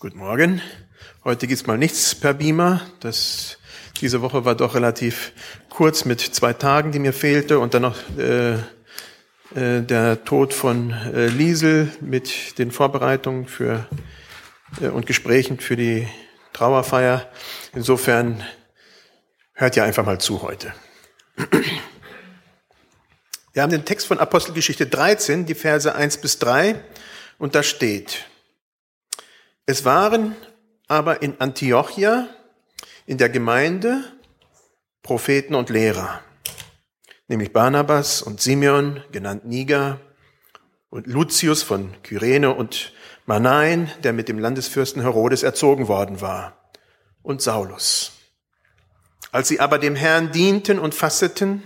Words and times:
Guten 0.00 0.18
Morgen. 0.18 0.62
Heute 1.24 1.48
gibt's 1.48 1.66
mal 1.66 1.76
nichts 1.76 2.14
per 2.14 2.32
Beamer. 2.32 2.82
Das, 3.00 3.58
diese 4.00 4.22
Woche 4.22 4.44
war 4.44 4.54
doch 4.54 4.76
relativ 4.76 5.32
kurz 5.70 6.04
mit 6.04 6.20
zwei 6.20 6.52
Tagen, 6.52 6.92
die 6.92 7.00
mir 7.00 7.12
fehlte 7.12 7.58
und 7.58 7.74
dann 7.74 7.82
noch 7.82 7.96
äh, 8.16 8.52
äh, 8.52 9.82
der 9.82 10.24
Tod 10.24 10.54
von 10.54 10.92
äh, 10.92 11.26
Liesel 11.26 11.90
mit 12.00 12.60
den 12.60 12.70
Vorbereitungen 12.70 13.48
für 13.48 13.88
äh, 14.80 14.86
und 14.86 15.06
Gesprächen 15.06 15.58
für 15.58 15.74
die 15.74 16.06
Trauerfeier. 16.52 17.28
Insofern 17.74 18.44
hört 19.52 19.76
ihr 19.76 19.82
einfach 19.82 20.06
mal 20.06 20.20
zu 20.20 20.42
heute. 20.42 20.72
Wir 23.52 23.62
haben 23.62 23.72
den 23.72 23.84
Text 23.84 24.06
von 24.06 24.20
Apostelgeschichte 24.20 24.86
13, 24.86 25.44
die 25.44 25.56
Verse 25.56 25.92
1 25.92 26.18
bis 26.18 26.38
3, 26.38 26.76
und 27.38 27.56
da 27.56 27.64
steht, 27.64 28.28
es 29.68 29.84
waren 29.84 30.34
aber 30.86 31.20
in 31.20 31.38
Antiochia, 31.42 32.26
in 33.04 33.18
der 33.18 33.28
Gemeinde, 33.28 34.02
Propheten 35.02 35.54
und 35.54 35.68
Lehrer, 35.68 36.22
nämlich 37.26 37.52
Barnabas 37.52 38.22
und 38.22 38.40
Simeon, 38.40 39.04
genannt 39.12 39.44
Niger, 39.44 40.00
und 40.88 41.06
Lucius 41.06 41.62
von 41.62 41.92
Kyrene 42.02 42.54
und 42.54 42.94
Manain, 43.26 43.90
der 44.02 44.14
mit 44.14 44.30
dem 44.30 44.38
Landesfürsten 44.38 45.02
Herodes 45.02 45.42
erzogen 45.42 45.86
worden 45.86 46.22
war, 46.22 46.72
und 47.20 47.42
Saulus. 47.42 48.12
Als 49.32 49.48
sie 49.48 49.60
aber 49.60 49.78
dem 49.78 49.96
Herrn 49.96 50.32
dienten 50.32 50.78
und 50.78 50.94
fasteten, 50.94 51.62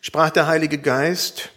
sprach 0.00 0.30
der 0.30 0.46
Heilige 0.46 0.78
Geist, 0.78 1.50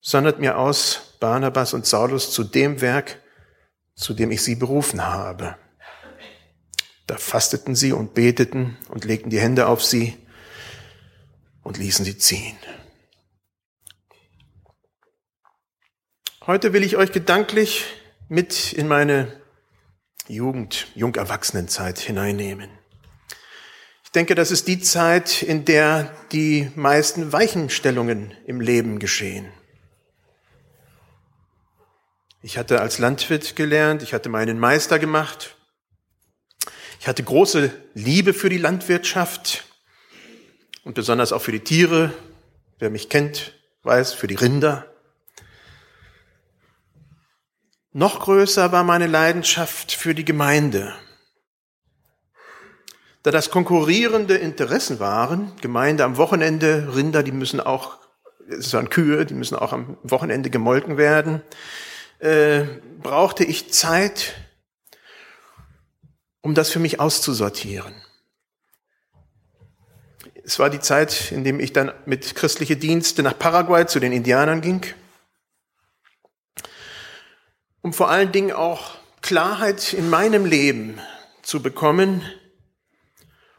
sondert 0.00 0.38
mir 0.38 0.56
aus 0.56 1.14
Barnabas 1.20 1.74
und 1.74 1.84
Saulus 1.84 2.30
zu 2.30 2.42
dem 2.42 2.80
Werk, 2.80 3.20
zu 3.96 4.12
dem 4.14 4.30
ich 4.30 4.42
sie 4.42 4.54
berufen 4.54 5.02
habe. 5.02 5.56
Da 7.06 7.16
fasteten 7.16 7.74
sie 7.74 7.92
und 7.92 8.14
beteten 8.14 8.76
und 8.88 9.04
legten 9.04 9.30
die 9.30 9.40
Hände 9.40 9.66
auf 9.66 9.82
sie 9.82 10.16
und 11.62 11.78
ließen 11.78 12.04
sie 12.04 12.18
ziehen. 12.18 12.56
Heute 16.46 16.72
will 16.72 16.84
ich 16.84 16.96
euch 16.96 17.10
gedanklich 17.10 17.84
mit 18.28 18.72
in 18.72 18.86
meine 18.86 19.40
Jugend, 20.28 20.88
Jungerwachsenenzeit 20.94 21.98
hineinnehmen. 21.98 22.70
Ich 24.04 24.12
denke, 24.12 24.34
das 24.34 24.50
ist 24.50 24.68
die 24.68 24.80
Zeit, 24.80 25.42
in 25.42 25.64
der 25.64 26.14
die 26.32 26.70
meisten 26.74 27.32
Weichenstellungen 27.32 28.32
im 28.46 28.60
Leben 28.60 28.98
geschehen. 28.98 29.52
Ich 32.46 32.58
hatte 32.58 32.80
als 32.80 33.00
Landwirt 33.00 33.56
gelernt, 33.56 34.04
ich 34.04 34.14
hatte 34.14 34.28
meinen 34.28 34.60
Meister 34.60 35.00
gemacht. 35.00 35.56
Ich 37.00 37.08
hatte 37.08 37.24
große 37.24 37.72
Liebe 37.94 38.34
für 38.34 38.48
die 38.48 38.56
Landwirtschaft 38.56 39.64
und 40.84 40.94
besonders 40.94 41.32
auch 41.32 41.42
für 41.42 41.50
die 41.50 41.64
Tiere. 41.64 42.12
Wer 42.78 42.90
mich 42.90 43.08
kennt, 43.08 43.52
weiß, 43.82 44.12
für 44.12 44.28
die 44.28 44.36
Rinder. 44.36 44.86
Noch 47.92 48.20
größer 48.20 48.70
war 48.70 48.84
meine 48.84 49.08
Leidenschaft 49.08 49.90
für 49.90 50.14
die 50.14 50.24
Gemeinde. 50.24 50.94
Da 53.24 53.32
das 53.32 53.50
konkurrierende 53.50 54.36
Interessen 54.36 55.00
waren, 55.00 55.50
Gemeinde 55.62 56.04
am 56.04 56.16
Wochenende, 56.16 56.94
Rinder, 56.94 57.24
die 57.24 57.32
müssen 57.32 57.58
auch, 57.58 57.98
es 58.48 58.72
waren 58.72 58.88
Kühe, 58.88 59.26
die 59.26 59.34
müssen 59.34 59.56
auch 59.56 59.72
am 59.72 59.98
Wochenende 60.04 60.48
gemolken 60.48 60.96
werden 60.96 61.42
äh, 62.18 62.64
brauchte 63.02 63.44
ich 63.44 63.72
Zeit, 63.72 64.34
um 66.40 66.54
das 66.54 66.70
für 66.70 66.78
mich 66.78 67.00
auszusortieren. 67.00 67.94
Es 70.44 70.58
war 70.58 70.70
die 70.70 70.80
Zeit, 70.80 71.32
in 71.32 71.42
dem 71.42 71.58
ich 71.58 71.72
dann 71.72 71.92
mit 72.04 72.36
christliche 72.36 72.76
Dienste 72.76 73.22
nach 73.22 73.36
Paraguay 73.36 73.86
zu 73.86 73.98
den 73.98 74.12
Indianern 74.12 74.60
ging, 74.60 74.86
um 77.82 77.92
vor 77.92 78.10
allen 78.10 78.30
Dingen 78.30 78.52
auch 78.52 78.96
Klarheit 79.22 79.92
in 79.92 80.08
meinem 80.08 80.44
Leben 80.44 81.00
zu 81.42 81.62
bekommen, 81.62 82.22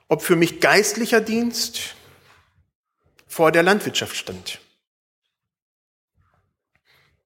ob 0.07 0.21
für 0.21 0.37
mich 0.37 0.61
geistlicher 0.61 1.19
Dienst 1.19 1.95
vor 3.27 3.51
der 3.51 3.63
Landwirtschaft 3.63 4.15
stand. 4.15 4.59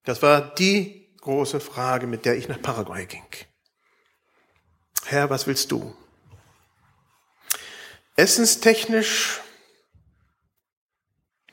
Das 0.04 0.24
war 0.24 0.56
die 0.56 1.01
große 1.22 1.60
Frage, 1.60 2.08
mit 2.08 2.26
der 2.26 2.36
ich 2.36 2.48
nach 2.48 2.62
Paraguay 2.62 3.06
ging. 3.06 3.24
Herr, 5.06 5.30
was 5.30 5.48
willst 5.48 5.72
du? 5.72 5.96
Essenstechnisch 8.16 9.42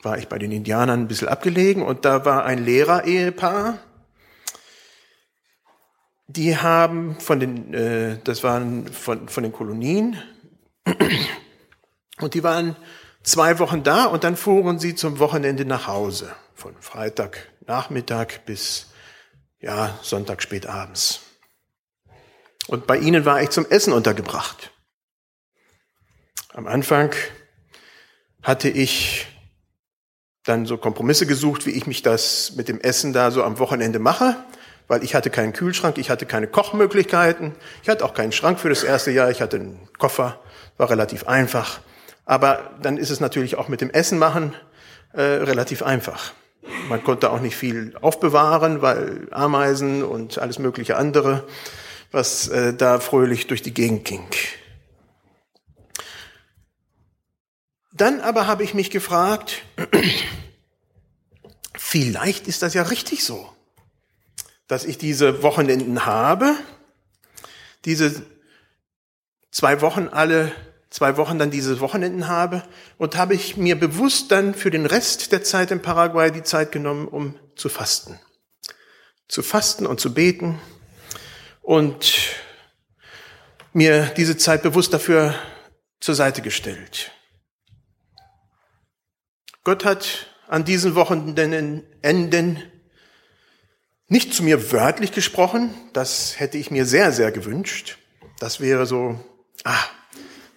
war 0.01 0.17
ich 0.17 0.27
bei 0.27 0.37
den 0.37 0.51
Indianern 0.51 1.01
ein 1.01 1.07
bisschen 1.07 1.27
abgelegen 1.27 1.83
und 1.83 2.05
da 2.05 2.25
war 2.25 2.45
ein 2.45 2.63
Lehrer-Ehepaar. 2.63 3.79
Die 6.27 6.57
haben 6.57 7.19
von 7.19 7.39
den, 7.39 7.73
äh, 7.73 8.19
das 8.23 8.43
waren 8.43 8.87
von, 8.87 9.27
von 9.29 9.43
den 9.43 9.51
Kolonien 9.51 10.21
und 12.21 12.33
die 12.33 12.43
waren 12.43 12.75
zwei 13.23 13.59
Wochen 13.59 13.83
da 13.83 14.05
und 14.05 14.23
dann 14.23 14.35
fuhren 14.35 14.79
sie 14.79 14.95
zum 14.95 15.19
Wochenende 15.19 15.65
nach 15.65 15.87
Hause. 15.87 16.33
Von 16.53 16.75
Freitagnachmittag 16.79 18.41
bis 18.45 18.88
ja, 19.59 19.97
Sonntag 20.01 20.41
spät 20.41 20.67
abends. 20.67 21.21
Und 22.67 22.87
bei 22.87 22.97
ihnen 22.97 23.25
war 23.25 23.41
ich 23.41 23.49
zum 23.49 23.65
Essen 23.65 23.93
untergebracht. 23.93 24.71
Am 26.53 26.67
Anfang 26.67 27.13
hatte 28.41 28.69
ich 28.69 29.27
dann 30.43 30.65
so 30.65 30.77
Kompromisse 30.77 31.25
gesucht, 31.25 31.65
wie 31.65 31.71
ich 31.71 31.87
mich 31.87 32.01
das 32.01 32.53
mit 32.55 32.67
dem 32.67 32.79
Essen 32.79 33.13
da 33.13 33.31
so 33.31 33.43
am 33.43 33.59
Wochenende 33.59 33.99
mache, 33.99 34.35
weil 34.87 35.03
ich 35.03 35.13
hatte 35.13 35.29
keinen 35.29 35.53
Kühlschrank, 35.53 35.97
ich 35.97 36.09
hatte 36.09 36.25
keine 36.25 36.47
Kochmöglichkeiten, 36.47 37.55
ich 37.83 37.89
hatte 37.89 38.05
auch 38.05 38.13
keinen 38.13 38.31
Schrank 38.31 38.59
für 38.59 38.69
das 38.69 38.83
erste 38.83 39.11
Jahr, 39.11 39.29
ich 39.29 39.41
hatte 39.41 39.57
einen 39.57 39.89
Koffer, 39.97 40.39
war 40.77 40.89
relativ 40.89 41.27
einfach. 41.27 41.81
Aber 42.25 42.71
dann 42.81 42.97
ist 42.97 43.09
es 43.09 43.19
natürlich 43.19 43.55
auch 43.55 43.67
mit 43.67 43.81
dem 43.81 43.89
Essen 43.89 44.17
machen 44.17 44.55
äh, 45.13 45.21
relativ 45.21 45.83
einfach. 45.83 46.33
Man 46.87 47.03
konnte 47.03 47.31
auch 47.31 47.39
nicht 47.39 47.55
viel 47.55 47.95
aufbewahren, 48.01 48.81
weil 48.81 49.27
Ameisen 49.31 50.03
und 50.03 50.37
alles 50.37 50.59
mögliche 50.59 50.97
andere, 50.97 51.47
was 52.11 52.47
äh, 52.47 52.73
da 52.73 52.99
fröhlich 52.99 53.47
durch 53.47 53.61
die 53.61 53.73
Gegend 53.73 54.05
ging. 54.05 54.27
Dann 57.91 58.21
aber 58.21 58.47
habe 58.47 58.63
ich 58.63 58.73
mich 58.73 58.91
gefragt, 58.91 59.61
vielleicht 61.75 62.47
ist 62.47 62.61
das 62.61 62.73
ja 62.73 62.83
richtig 62.83 63.23
so, 63.23 63.51
dass 64.67 64.85
ich 64.85 64.97
diese 64.97 65.43
Wochenenden 65.43 66.05
habe, 66.05 66.55
diese 67.85 68.23
zwei 69.51 69.81
Wochen 69.81 70.07
alle 70.07 70.51
zwei 70.89 71.17
Wochen 71.17 71.37
dann 71.37 71.51
diese 71.51 71.79
Wochenenden 71.79 72.27
habe 72.27 72.63
und 72.97 73.15
habe 73.15 73.35
ich 73.35 73.57
mir 73.57 73.79
bewusst 73.79 74.31
dann 74.31 74.53
für 74.53 74.71
den 74.71 74.85
Rest 74.85 75.31
der 75.31 75.43
Zeit 75.43 75.71
in 75.71 75.81
Paraguay 75.81 76.31
die 76.31 76.43
Zeit 76.43 76.71
genommen, 76.71 77.07
um 77.07 77.37
zu 77.55 77.69
fasten. 77.69 78.19
Zu 79.27 79.43
fasten 79.43 79.85
und 79.85 79.99
zu 79.99 80.13
beten 80.13 80.59
und 81.61 82.13
mir 83.73 84.05
diese 84.17 84.37
Zeit 84.37 84.63
bewusst 84.63 84.93
dafür 84.93 85.35
zur 85.99 86.15
Seite 86.15 86.41
gestellt. 86.41 87.11
Gott 89.63 89.85
hat 89.85 90.33
an 90.47 90.65
diesen 90.65 90.95
Wochenenden 90.95 92.63
nicht 94.07 94.33
zu 94.33 94.41
mir 94.41 94.71
wörtlich 94.71 95.11
gesprochen, 95.11 95.75
das 95.93 96.39
hätte 96.39 96.57
ich 96.57 96.71
mir 96.71 96.87
sehr, 96.87 97.11
sehr 97.11 97.31
gewünscht. 97.31 97.99
Das 98.39 98.59
wäre 98.59 98.87
so, 98.87 99.23
ah, 99.63 99.83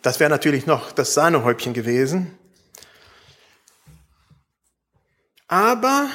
das 0.03 0.21
wäre 0.21 0.31
natürlich 0.31 0.67
noch 0.67 0.93
das 0.93 1.15
Sahnehäubchen 1.15 1.73
gewesen. 1.73 2.37
Aber 5.49 6.09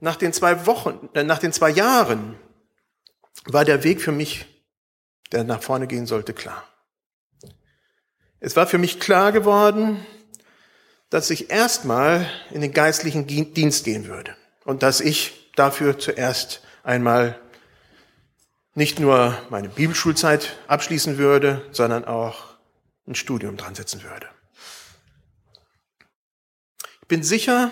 nach 0.00 0.16
den 0.16 0.32
zwei 0.32 0.66
Wochen, 0.66 1.08
äh, 1.14 1.22
nach 1.22 1.38
den 1.38 1.52
zwei 1.52 1.70
Jahren 1.70 2.36
war 3.46 3.64
der 3.64 3.84
Weg 3.84 4.00
für 4.00 4.12
mich, 4.12 4.46
der 5.32 5.44
nach 5.44 5.62
vorne 5.62 5.86
gehen 5.86 6.06
sollte, 6.06 6.32
klar. 6.32 6.64
Es 8.40 8.56
war 8.56 8.66
für 8.66 8.78
mich 8.78 9.00
klar 9.00 9.32
geworden, 9.32 10.04
dass 11.10 11.30
ich 11.30 11.50
erstmal 11.50 12.28
in 12.50 12.60
den 12.60 12.72
geistlichen 12.72 13.26
Dienst 13.26 13.84
gehen 13.84 14.06
würde 14.06 14.36
und 14.64 14.82
dass 14.82 15.00
ich 15.00 15.52
dafür 15.56 15.98
zuerst 15.98 16.62
einmal 16.82 17.38
nicht 18.74 18.98
nur 18.98 19.38
meine 19.50 19.68
Bibelschulzeit 19.68 20.56
abschließen 20.66 21.16
würde, 21.16 21.62
sondern 21.70 22.04
auch 22.04 22.53
ein 23.06 23.14
Studium 23.14 23.56
dran 23.56 23.74
setzen 23.74 24.02
würde. 24.02 24.28
Ich 27.02 27.08
bin 27.08 27.22
sicher, 27.22 27.70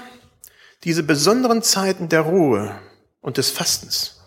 diese 0.84 1.02
besonderen 1.02 1.62
Zeiten 1.62 2.08
der 2.08 2.20
Ruhe 2.20 2.78
und 3.20 3.38
des 3.38 3.50
Fastens 3.50 4.20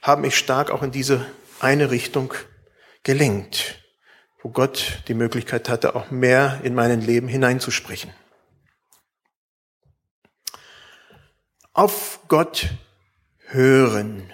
haben 0.00 0.22
mich 0.22 0.36
stark 0.36 0.70
auch 0.70 0.82
in 0.82 0.90
diese 0.90 1.26
eine 1.60 1.90
Richtung 1.90 2.34
gelenkt, 3.02 3.82
wo 4.42 4.50
Gott 4.50 5.02
die 5.08 5.14
Möglichkeit 5.14 5.68
hatte, 5.68 5.94
auch 5.94 6.10
mehr 6.10 6.60
in 6.62 6.74
mein 6.74 7.00
Leben 7.00 7.28
hineinzusprechen. 7.28 8.12
Auf 11.72 12.20
Gott 12.28 12.70
hören. 13.46 14.32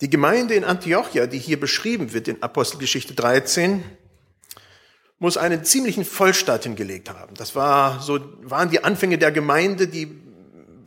Die 0.00 0.10
Gemeinde 0.10 0.54
in 0.54 0.64
Antiochia, 0.64 1.26
die 1.26 1.38
hier 1.38 1.60
beschrieben 1.60 2.12
wird 2.12 2.28
in 2.28 2.42
Apostelgeschichte 2.42 3.14
13, 3.14 3.84
muss 5.18 5.36
einen 5.36 5.64
ziemlichen 5.64 6.04
Vollstart 6.04 6.64
hingelegt 6.64 7.08
haben. 7.10 7.34
Das 7.36 7.54
war 7.54 8.00
so, 8.00 8.20
waren 8.42 8.70
die 8.70 8.84
Anfänge 8.84 9.18
der 9.18 9.32
Gemeinde, 9.32 9.88
die 9.88 10.20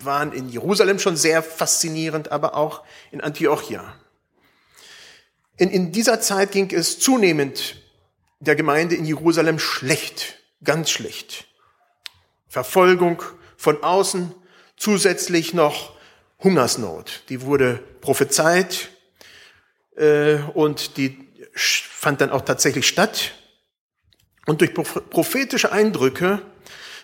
waren 0.04 0.32
in 0.32 0.50
Jerusalem 0.50 1.00
schon 1.00 1.18
sehr 1.18 1.44
faszinierend, 1.44 2.32
aber 2.32 2.56
auch 2.56 2.84
in 3.12 3.22
Antiochia. 3.22 3.96
In, 5.58 5.70
in 5.72 5.92
dieser 5.92 6.22
Zeit 6.22 6.52
ging 6.52 6.72
es 6.72 7.00
zunehmend 7.00 7.82
der 8.40 8.56
Gemeinde 8.56 8.96
in 8.96 9.06
Jerusalem 9.06 9.60
schlecht, 9.60 10.38
ganz 10.64 10.90
schlecht. 10.90 11.48
Verfolgung 12.48 13.22
von 13.58 13.84
außen, 13.84 14.34
zusätzlich 14.78 15.54
noch 15.54 15.94
Hungersnot. 16.42 17.24
Die 17.28 17.42
wurde 17.42 17.84
prophezeit 18.00 18.90
äh, 19.98 20.36
und 20.54 20.96
die 20.96 21.28
fand 21.54 22.22
dann 22.22 22.30
auch 22.30 22.42
tatsächlich 22.42 22.88
statt. 22.88 23.34
Und 24.50 24.62
durch 24.62 24.74
prophetische 24.74 25.72
Eindrücke 25.72 26.42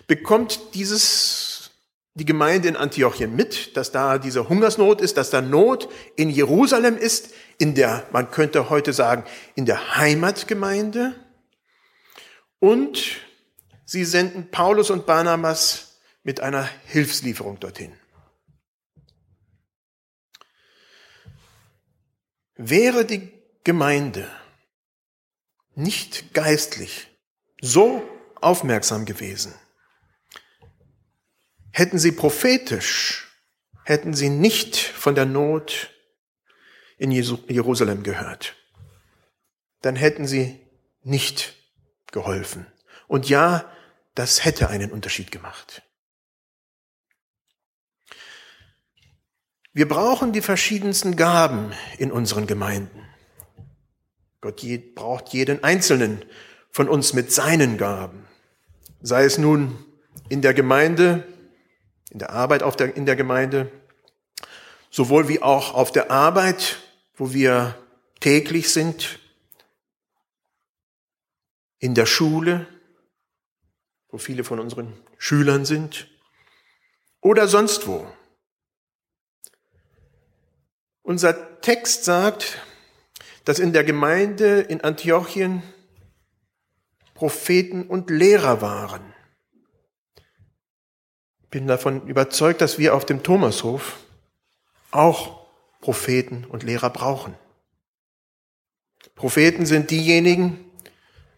bekommt 0.07 0.73
dieses, 0.73 1.69
die 2.15 2.25
Gemeinde 2.25 2.67
in 2.67 2.75
Antiochien 2.75 3.35
mit, 3.35 3.77
dass 3.77 3.91
da 3.91 4.17
diese 4.17 4.49
Hungersnot 4.49 4.99
ist, 4.99 5.15
dass 5.15 5.29
da 5.29 5.41
Not 5.41 5.87
in 6.15 6.31
Jerusalem 6.31 6.97
ist, 6.97 7.35
in 7.59 7.75
der, 7.75 8.07
man 8.11 8.31
könnte 8.31 8.71
heute 8.71 8.93
sagen, 8.93 9.25
in 9.53 9.67
der 9.67 9.95
Heimatgemeinde. 9.95 11.13
Und 12.57 13.17
sie 13.85 14.05
senden 14.05 14.49
Paulus 14.49 14.89
und 14.89 15.05
Barnabas 15.05 15.99
mit 16.23 16.39
einer 16.39 16.67
Hilfslieferung 16.87 17.59
dorthin. 17.59 17.93
Wäre 22.55 23.05
die 23.05 23.31
Gemeinde 23.63 24.27
nicht 25.75 26.33
geistlich 26.33 27.11
so 27.61 28.07
aufmerksam 28.41 29.05
gewesen, 29.05 29.53
hätten 31.71 31.99
sie 31.99 32.11
prophetisch, 32.11 33.27
hätten 33.83 34.13
sie 34.13 34.29
nicht 34.29 34.77
von 34.77 35.15
der 35.15 35.25
Not 35.25 35.91
in 36.97 37.11
Jerusalem 37.11 38.03
gehört, 38.03 38.55
dann 39.81 39.95
hätten 39.95 40.27
sie 40.27 40.59
nicht 41.03 41.53
geholfen. 42.11 42.65
Und 43.07 43.29
ja, 43.29 43.71
das 44.15 44.45
hätte 44.45 44.69
einen 44.69 44.91
Unterschied 44.91 45.31
gemacht. 45.31 45.83
Wir 49.73 49.89
brauchen 49.89 50.31
die 50.31 50.41
verschiedensten 50.41 51.17
Gaben 51.17 51.73
in 51.97 52.09
unseren 52.09 52.47
Gemeinden. 52.47 53.05
Gott 54.39 54.63
braucht 54.95 55.33
jeden 55.33 55.65
Einzelnen 55.65 56.23
von 56.75 56.89
uns 56.89 57.13
mit 57.13 57.31
seinen 57.31 57.77
Gaben. 57.77 58.27
Sei 59.01 59.23
es 59.23 59.37
nun 59.37 59.81
in 60.27 60.41
der 60.41 60.53
Gemeinde, 60.53 61.25
in 62.11 62.19
der 62.19 62.31
Arbeit 62.31 62.63
auf 62.63 62.75
der, 62.75 62.97
in 62.97 63.05
der 63.05 63.15
Gemeinde, 63.15 63.71
sowohl 64.89 65.29
wie 65.29 65.41
auch 65.41 65.73
auf 65.73 65.93
der 65.93 66.11
Arbeit, 66.11 66.79
wo 67.15 67.31
wir 67.31 67.79
täglich 68.19 68.73
sind, 68.73 69.19
in 71.79 71.95
der 71.95 72.05
Schule, 72.05 72.67
wo 74.09 74.17
viele 74.17 74.43
von 74.43 74.59
unseren 74.59 74.91
Schülern 75.17 75.63
sind, 75.63 76.09
oder 77.21 77.47
sonst 77.47 77.87
wo. 77.87 78.05
Unser 81.03 81.61
Text 81.61 82.03
sagt, 82.03 82.61
dass 83.45 83.59
in 83.59 83.71
der 83.71 83.85
Gemeinde 83.85 84.59
in 84.59 84.81
Antiochien 84.81 85.63
Propheten 87.15 87.87
und 87.87 88.09
Lehrer 88.09 88.61
waren. 88.61 89.01
Bin 91.49 91.65
davon 91.65 92.05
überzeugt, 92.07 92.59
dass 92.61 92.77
wir 92.77 92.93
auf 92.93 93.05
dem 93.05 93.23
Thomashof 93.23 93.99
auch 94.91 95.47
Propheten 95.79 96.43
und 96.43 96.63
Lehrer 96.63 96.89
brauchen. 96.89 97.33
Propheten 99.15 99.65
sind 99.65 99.91
diejenigen, 99.91 100.59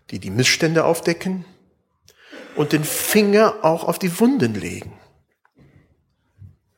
die 0.10 0.18
die 0.18 0.32
Missstände 0.32 0.84
aufdecken 0.84 1.46
und 2.56 2.72
den 2.72 2.84
Finger 2.84 3.58
auch 3.62 3.84
auf 3.84 4.00
die 4.00 4.20
Wunden 4.20 4.56
legen. 4.56 4.98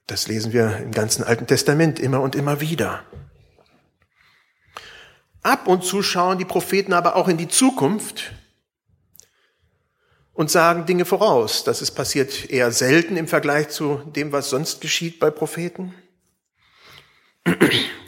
Das 0.07 0.28
lesen 0.28 0.51
wir 0.51 0.78
im 0.78 0.92
ganzen 0.92 1.24
Alten 1.24 1.48
Testament 1.48 2.00
immer 2.00 2.19
und 2.19 2.36
immer 2.36 2.60
wieder. 2.60 3.06
Ab 5.42 5.68
und 5.68 5.86
zu 5.86 6.04
schauen 6.04 6.38
die 6.38 6.46
Propheten 6.46 6.92
aber 6.92 7.16
auch 7.16 7.30
in 7.30 7.38
die 7.38 7.48
Zukunft 7.48 8.34
und 10.39 10.50
sagen 10.50 10.86
Dinge 10.86 11.03
voraus. 11.03 11.65
Das 11.65 11.81
ist 11.81 11.91
passiert 11.91 12.50
eher 12.50 12.71
selten 12.71 13.18
im 13.18 13.27
Vergleich 13.27 13.68
zu 13.68 13.97
dem, 14.15 14.31
was 14.31 14.50
sonst 14.50 14.80
geschieht 14.80 15.19
bei 15.19 15.31
Propheten. 15.31 15.94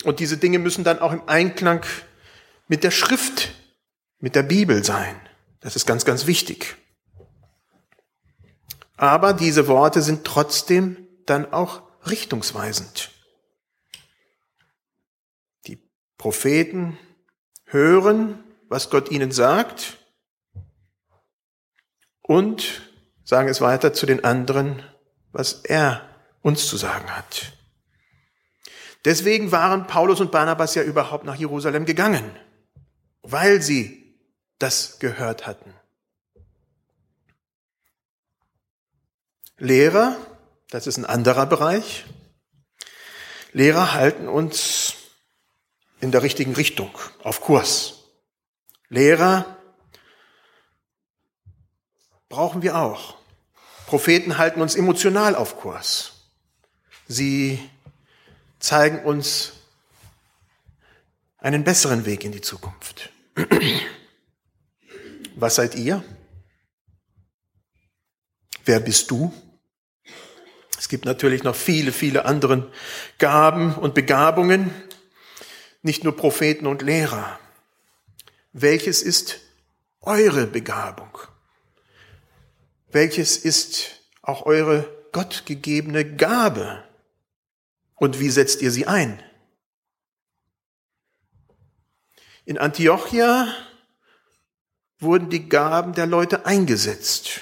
Und 0.06 0.22
diese 0.22 0.38
Dinge 0.38 0.58
müssen 0.58 0.86
dann 0.86 1.00
auch 1.00 1.12
im 1.12 1.28
Einklang 1.28 1.86
mit 2.70 2.86
der 2.86 2.92
Schrift, 2.92 3.52
mit 4.20 4.36
der 4.36 4.44
Bibel 4.44 4.82
sein. 4.82 5.20
Das 5.60 5.76
ist 5.76 5.86
ganz, 5.86 6.06
ganz 6.06 6.26
wichtig. 6.26 6.78
Aber 8.96 9.34
diese 9.34 9.68
Worte 9.68 10.02
sind 10.02 10.24
trotzdem 10.24 11.06
dann 11.26 11.52
auch 11.52 11.82
richtungsweisend. 12.06 13.12
Die 15.68 15.80
Propheten 16.18 16.98
hören, 17.66 18.42
was 18.70 18.90
Gott 18.90 19.12
ihnen 19.12 19.34
sagt 19.34 19.98
und 22.32 22.82
sagen 23.26 23.50
es 23.50 23.60
weiter 23.60 23.92
zu 23.92 24.06
den 24.06 24.24
anderen, 24.24 24.82
was 25.34 25.66
er 25.66 26.10
uns 26.42 26.66
zu 26.66 26.78
sagen 26.78 27.10
hat. 27.14 27.52
Deswegen 29.04 29.52
waren 29.52 29.86
Paulus 29.86 30.22
und 30.22 30.32
Barnabas 30.32 30.74
ja 30.76 30.82
überhaupt 30.82 31.26
nach 31.26 31.36
Jerusalem 31.36 31.84
gegangen, 31.84 32.24
weil 33.22 33.62
sie 33.62 34.16
das 34.60 35.00
gehört 35.00 35.46
hatten. 35.46 35.74
Lehrer, 39.58 40.16
das 40.70 40.88
ist 40.88 40.96
ein 40.96 41.06
anderer 41.06 41.48
Bereich. 41.48 42.06
Lehrer 43.52 43.94
halten 43.94 44.30
uns 44.30 44.94
in 46.00 46.14
der 46.14 46.24
richtigen 46.24 46.54
Richtung, 46.56 46.98
auf 47.24 47.42
Kurs. 47.42 48.06
Lehrer 48.88 49.58
brauchen 52.32 52.64
wir 52.64 52.78
auch. 52.78 53.18
Propheten 53.86 54.38
halten 54.38 54.62
uns 54.62 54.76
emotional 54.76 55.36
auf 55.36 55.60
Kurs. 55.60 56.14
Sie 57.08 57.60
zeigen 58.60 59.04
uns 59.04 59.54
einen 61.38 61.64
besseren 61.64 62.06
Weg 62.06 62.24
in 62.24 62.32
die 62.32 62.42
Zukunft. 62.42 63.10
Was 65.36 65.56
seid 65.56 65.76
ihr? 65.76 66.04
Wer 68.66 68.80
bist 68.80 69.12
du? 69.12 69.34
Es 70.78 70.88
gibt 70.88 71.06
natürlich 71.06 71.44
noch 71.44 71.56
viele, 71.56 71.92
viele 71.92 72.26
andere 72.26 72.72
Gaben 73.18 73.76
und 73.76 73.94
Begabungen, 73.94 74.74
nicht 75.82 76.04
nur 76.04 76.16
Propheten 76.16 76.68
und 76.68 76.82
Lehrer. 76.82 77.40
Welches 78.54 79.02
ist 79.02 79.40
eure 80.02 80.48
Begabung? 80.48 81.18
Welches 82.92 83.38
ist 83.38 84.02
auch 84.22 84.46
eure 84.46 84.90
gottgegebene 85.12 86.16
Gabe? 86.16 86.84
Und 87.96 88.20
wie 88.20 88.30
setzt 88.30 88.62
ihr 88.62 88.72
sie 88.72 88.88
ein? 88.88 89.22
In 92.46 92.58
Antiochia 92.58 93.48
wurden 95.00 95.30
die 95.30 95.48
Gaben 95.48 95.94
der 95.94 96.06
Leute 96.06 96.46
eingesetzt. 96.46 97.42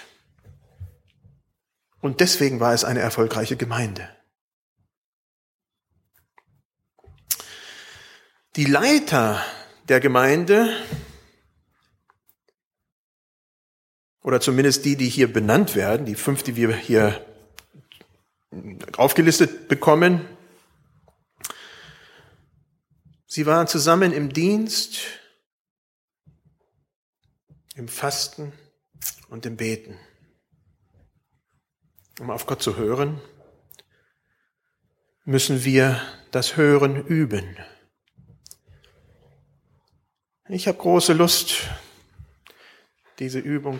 Und 2.01 2.19
deswegen 2.19 2.59
war 2.59 2.73
es 2.73 2.83
eine 2.83 2.99
erfolgreiche 2.99 3.57
Gemeinde. 3.57 4.09
Die 8.55 8.65
Leiter 8.65 9.43
der 9.87 9.99
Gemeinde 9.99 10.75
oder 14.21 14.41
zumindest 14.41 14.85
die, 14.85 14.95
die 14.95 15.09
hier 15.09 15.31
benannt 15.31 15.75
werden, 15.75 16.05
die 16.05 16.15
fünf, 16.15 16.43
die 16.43 16.55
wir 16.55 16.75
hier 16.75 17.25
aufgelistet 18.97 19.67
bekommen, 19.67 20.25
Sie 23.31 23.45
waren 23.45 23.67
zusammen 23.67 24.11
im 24.11 24.33
Dienst, 24.33 25.01
im 27.75 27.87
Fasten 27.87 28.51
und 29.29 29.45
im 29.45 29.55
Beten. 29.55 29.99
Um 32.19 32.31
auf 32.31 32.47
Gott 32.47 32.63
zu 32.63 32.75
hören, 32.75 33.21
müssen 35.25 35.63
wir 35.63 36.01
das 36.31 36.57
Hören 36.57 37.05
üben. 37.05 37.55
Ich 40.47 40.67
habe 40.67 40.79
große 40.79 41.13
Lust, 41.13 41.69
diese 43.19 43.37
Übung 43.37 43.79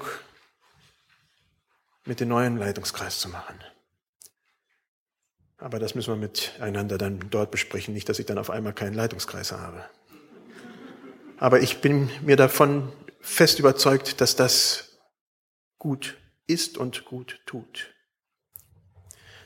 mit 2.10 2.20
dem 2.20 2.28
neuen 2.28 2.58
Leitungskreis 2.58 3.20
zu 3.20 3.30
machen. 3.30 3.60
Aber 5.60 5.78
das 5.78 5.94
müssen 5.94 6.12
wir 6.12 6.18
miteinander 6.18 6.98
dann 6.98 7.30
dort 7.30 7.52
besprechen, 7.52 7.94
nicht, 7.94 8.10
dass 8.10 8.18
ich 8.18 8.26
dann 8.26 8.40
auf 8.40 8.50
einmal 8.50 8.74
keinen 8.74 8.96
Leitungskreis 8.96 9.52
habe. 9.52 9.86
Aber 11.38 11.62
ich 11.62 11.82
bin 11.82 12.10
mir 12.22 12.36
davon 12.36 12.92
fest 13.22 13.60
überzeugt, 13.60 14.22
dass 14.22 14.36
das 14.36 14.98
gut 15.78 16.18
ist 16.48 16.80
und 16.80 17.06
gut 17.06 17.42
tut. 17.46 17.94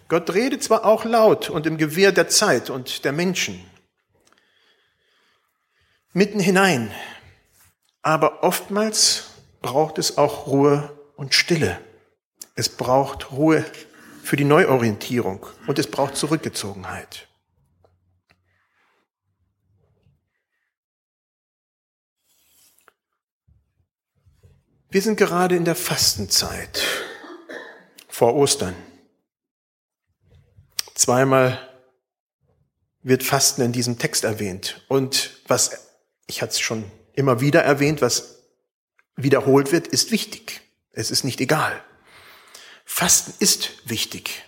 Gott 0.08 0.34
redet 0.34 0.64
zwar 0.64 0.86
auch 0.86 1.04
laut 1.04 1.50
und 1.50 1.66
im 1.66 1.78
Gewirr 1.78 2.14
der 2.14 2.30
Zeit 2.30 2.70
und 2.70 3.04
der 3.04 3.12
Menschen, 3.12 3.60
mitten 6.14 6.40
hinein, 6.40 6.94
aber 8.02 8.42
oftmals 8.42 9.32
braucht 9.62 9.98
es 9.98 10.18
auch 10.18 10.48
Ruhe 10.48 10.98
und 11.18 11.34
Stille. 11.34 11.78
Es 12.56 12.70
braucht 12.70 13.32
Ruhe 13.32 13.66
für 14.24 14.36
die 14.36 14.44
Neuorientierung 14.44 15.46
und 15.68 15.80
es 15.80 15.90
braucht 15.90 16.16
Zurückgezogenheit. 16.16 17.28
Wir 24.90 25.02
sind 25.02 25.18
gerade 25.18 25.56
in 25.56 25.66
der 25.66 25.76
Fastenzeit 25.76 26.84
vor 28.08 28.36
Ostern. 28.36 28.76
Zweimal 30.94 31.58
wird 33.02 33.24
Fasten 33.24 33.64
in 33.64 33.72
diesem 33.72 33.98
Text 33.98 34.24
erwähnt. 34.24 34.86
Und 34.88 35.42
was, 35.48 35.88
ich 36.28 36.44
hatte 36.44 36.52
es 36.52 36.60
schon 36.60 36.90
immer 37.14 37.42
wieder 37.42 37.64
erwähnt, 37.64 38.04
was 38.04 38.44
wiederholt 39.16 39.72
wird, 39.72 39.88
ist 39.88 40.12
wichtig. 40.12 40.62
Es 40.92 41.10
ist 41.10 41.24
nicht 41.24 41.42
egal. 41.42 41.84
Fasten 42.86 43.34
ist 43.40 43.72
wichtig. 43.90 44.44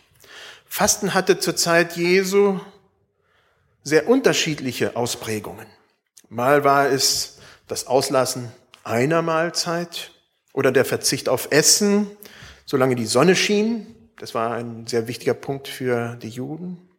Fasten 0.65 1.13
hatte 1.13 1.39
zur 1.39 1.55
Zeit 1.55 1.95
Jesu 1.95 2.59
sehr 3.83 4.07
unterschiedliche 4.07 4.95
Ausprägungen. 4.95 5.67
Mal 6.29 6.63
war 6.63 6.89
es 6.89 7.39
das 7.67 7.87
Auslassen 7.87 8.51
einer 8.83 9.21
Mahlzeit, 9.21 10.11
oder 10.55 10.71
der 10.71 10.85
Verzicht 10.85 11.27
auf 11.27 11.49
Essen, 11.51 12.09
solange 12.65 12.95
die 12.95 13.05
Sonne 13.05 13.35
schien. 13.35 13.93
Das 14.17 14.33
war 14.33 14.53
ein 14.53 14.87
sehr 14.87 15.07
wichtiger 15.07 15.33
Punkt 15.33 15.67
für 15.67 16.15
die 16.15 16.29
Juden. 16.29 16.89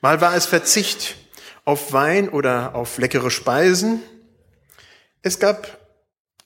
Mal 0.00 0.20
war 0.20 0.36
es 0.36 0.46
Verzicht 0.46 1.16
auf 1.64 1.92
Wein 1.92 2.28
oder 2.28 2.74
auf 2.76 2.98
leckere 2.98 3.32
Speisen. 3.32 4.00
Es 5.22 5.40
gab 5.40 5.78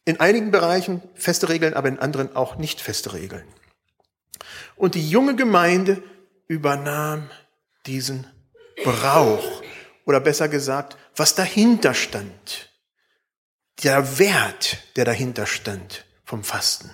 in 0.07 0.21
einigen 0.21 0.51
Bereichen 0.51 1.03
feste 1.15 1.51
Regeln, 1.51 1.75
aber 1.75 1.89
in 1.89 1.99
anderen 1.99 2.35
auch 2.35 2.57
nicht 2.57 2.81
feste 2.81 3.13
Regeln. 3.13 3.45
Und 4.77 4.95
die 4.95 5.09
junge 5.09 5.37
Gemeinde 5.37 6.03
übernahm 6.47 7.31
diesen 7.87 8.27
Brauch 8.85 9.63
oder 10.05 10.21
besser 10.21 10.49
gesagt, 10.49 10.97
was 11.17 11.35
dahinter 11.35 11.95
stand. 11.95 12.73
Der 13.83 14.19
Wert, 14.19 14.79
der 14.97 15.05
dahinter 15.05 15.47
stand 15.47 16.05
vom 16.25 16.43
Fasten. 16.43 16.91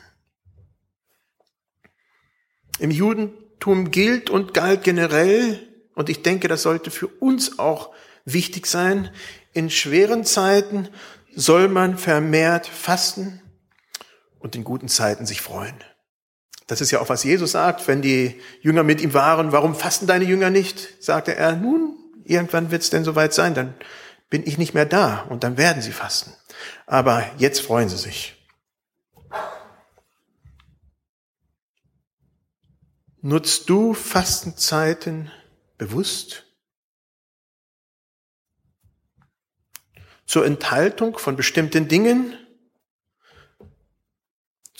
Im 2.79 2.91
Judentum 2.91 3.91
gilt 3.91 4.31
und 4.31 4.53
galt 4.53 4.83
generell, 4.83 5.69
und 5.95 6.09
ich 6.09 6.23
denke, 6.23 6.49
das 6.49 6.63
sollte 6.63 6.91
für 6.91 7.07
uns 7.07 7.59
auch 7.59 7.95
wichtig 8.25 8.67
sein, 8.67 9.11
in 9.53 9.71
schweren 9.71 10.25
Zeiten 10.25 10.89
soll 11.35 11.69
man 11.69 11.97
vermehrt 11.99 12.67
fasten 12.67 13.41
und 14.41 14.57
in 14.57 14.65
guten 14.65 14.89
Zeiten 14.89 15.27
sich 15.27 15.41
freuen. 15.41 15.77
Das 16.67 16.81
ist 16.81 16.91
ja 16.91 17.01
auch, 17.01 17.09
was 17.09 17.25
Jesus 17.25 17.53
sagt, 17.53 17.87
wenn 17.89 18.01
die 18.01 18.41
Jünger 18.61 18.83
mit 18.83 19.01
ihm 19.01 19.13
waren, 19.13 19.53
warum 19.53 19.75
fasten 19.75 20.07
deine 20.07 20.25
Jünger 20.25 20.51
nicht? 20.51 21.03
sagte 21.03 21.37
er, 21.37 21.57
nun, 21.57 21.97
irgendwann 22.25 22.71
wird 22.71 22.83
es 22.83 22.91
denn 22.91 23.05
soweit 23.05 23.35
sein, 23.35 23.55
dann 23.55 23.75
bin 24.31 24.47
ich 24.47 24.57
nicht 24.57 24.75
mehr 24.75 24.87
da 24.87 25.27
und 25.29 25.45
dann 25.45 25.59
werden 25.59 25.83
sie 25.83 25.93
fasten. 25.93 26.33
Aber 26.87 27.25
jetzt 27.37 27.61
freuen 27.61 27.89
sie 27.89 27.99
sich. 27.99 28.35
Nutzt 33.21 33.71
du 33.71 33.95
Fastenzeiten 33.95 35.31
bewusst? 35.79 36.45
Zur 40.27 40.45
Enthaltung 40.45 41.19
von 41.19 41.37
bestimmten 41.37 41.89
Dingen? 41.89 42.37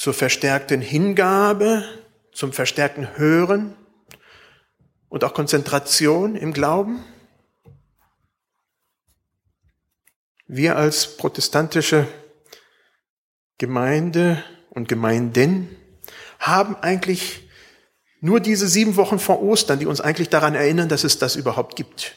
Zur 0.05 0.13
verstärkten 0.13 0.83
Hingabe? 0.83 1.83
Zum 2.31 2.53
verstärkten 2.53 3.17
Hören? 3.17 3.75
Und 5.09 5.25
auch 5.25 5.33
Konzentration 5.33 6.37
im 6.37 6.53
Glauben? 6.53 7.03
Wir 10.47 10.77
als 10.77 11.17
protestantische 11.17 12.07
Gemeinde 13.57 14.45
und 14.69 14.91
Gemeinden 14.91 15.75
haben 16.39 16.77
eigentlich 16.77 17.49
nur 18.21 18.41
diese 18.41 18.69
sieben 18.69 18.97
Wochen 18.97 19.19
vor 19.19 19.43
Ostern, 19.43 19.79
die 19.79 19.87
uns 19.87 20.03
eigentlich 20.03 20.29
daran 20.29 20.55
erinnern, 20.55 20.91
dass 20.91 21.05
es 21.05 21.17
das 21.17 21.35
überhaupt 21.35 21.77
gibt. 21.77 22.15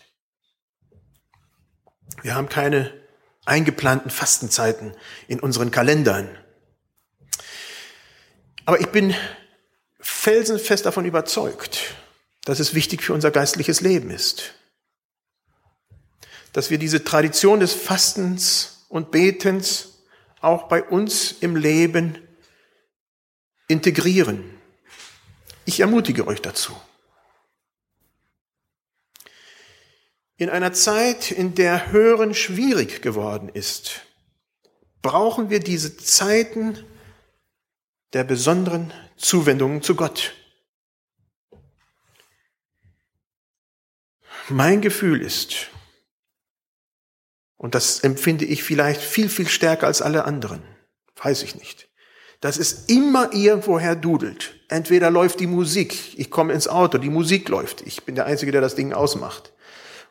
Wir 2.22 2.36
haben 2.36 2.50
keine 2.50 2.92
eingeplanten 3.46 4.12
Fastenzeiten 4.12 4.94
in 5.30 5.40
unseren 5.40 5.72
Kalendern. 5.72 6.38
Aber 8.68 8.82
ich 8.82 8.88
bin 8.88 9.16
felsenfest 10.02 10.86
davon 10.86 11.06
überzeugt, 11.06 11.96
dass 12.44 12.60
es 12.60 12.74
wichtig 12.74 13.02
für 13.02 13.14
unser 13.14 13.32
geistliches 13.32 13.80
Leben 13.80 14.12
ist. 14.12 14.56
Dass 16.52 16.70
wir 16.70 16.78
diese 16.78 17.06
Tradition 17.06 17.62
des 17.62 17.72
Fastens 17.72 18.86
und 18.90 19.10
Betens 19.10 20.00
auch 20.42 20.68
bei 20.68 20.84
uns 20.84 21.32
im 21.40 21.56
Leben 21.56 22.18
integrieren. 23.70 24.44
Ich 25.64 25.80
ermutige 25.80 26.28
euch 26.28 26.42
dazu. 26.42 26.76
In 30.36 30.50
einer 30.50 30.74
Zeit, 30.74 31.32
in 31.32 31.56
der 31.56 31.94
Hören 31.94 32.34
schwierig 32.34 33.02
geworden 33.02 33.48
ist, 33.48 34.02
brauchen 35.02 35.50
wir 35.50 35.62
diese 35.62 35.96
Zeiten 35.96 36.84
der 38.14 38.24
besonderen 38.24 38.94
Zuwendungen 39.18 39.82
zu 39.82 39.96
Gott. 39.96 40.34
Mein 44.50 44.82
Gefühl 44.82 45.22
ist, 45.22 45.68
und 47.58 47.76
das 47.76 48.00
empfinde 48.02 48.46
ich 48.46 48.64
vielleicht 48.64 49.02
viel, 49.02 49.30
viel 49.30 49.48
stärker 49.48 49.88
als 49.88 50.02
alle 50.02 50.26
anderen, 50.26 50.62
weiß 51.22 51.44
ich 51.44 51.56
nicht, 51.56 51.90
dass 52.40 52.58
es 52.58 52.86
immer 52.86 53.34
irgendwoher 53.34 53.96
dudelt. 53.96 54.54
Entweder 54.70 55.10
läuft 55.10 55.40
die 55.40 55.48
Musik, 55.48 56.18
ich 56.18 56.30
komme 56.30 56.54
ins 56.54 56.68
Auto, 56.68 56.98
die 56.98 57.10
Musik 57.10 57.50
läuft, 57.50 57.82
ich 57.82 58.04
bin 58.04 58.16
der 58.16 58.26
Einzige, 58.26 58.52
der 58.52 58.62
das 58.62 58.76
Ding 58.76 58.94
ausmacht. 58.94 59.54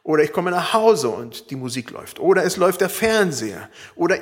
Oder 0.03 0.23
ich 0.23 0.33
komme 0.33 0.53
nach 0.53 0.73
Hause 0.73 1.09
und 1.09 1.51
die 1.51 1.57
Musik 1.57 1.91
läuft. 1.91 2.21
Oder 2.21 2.45
es 2.45 2.57
läuft 2.57 2.81
der 2.81 2.89
Fernseher. 2.89 3.69
Oder 3.97 4.21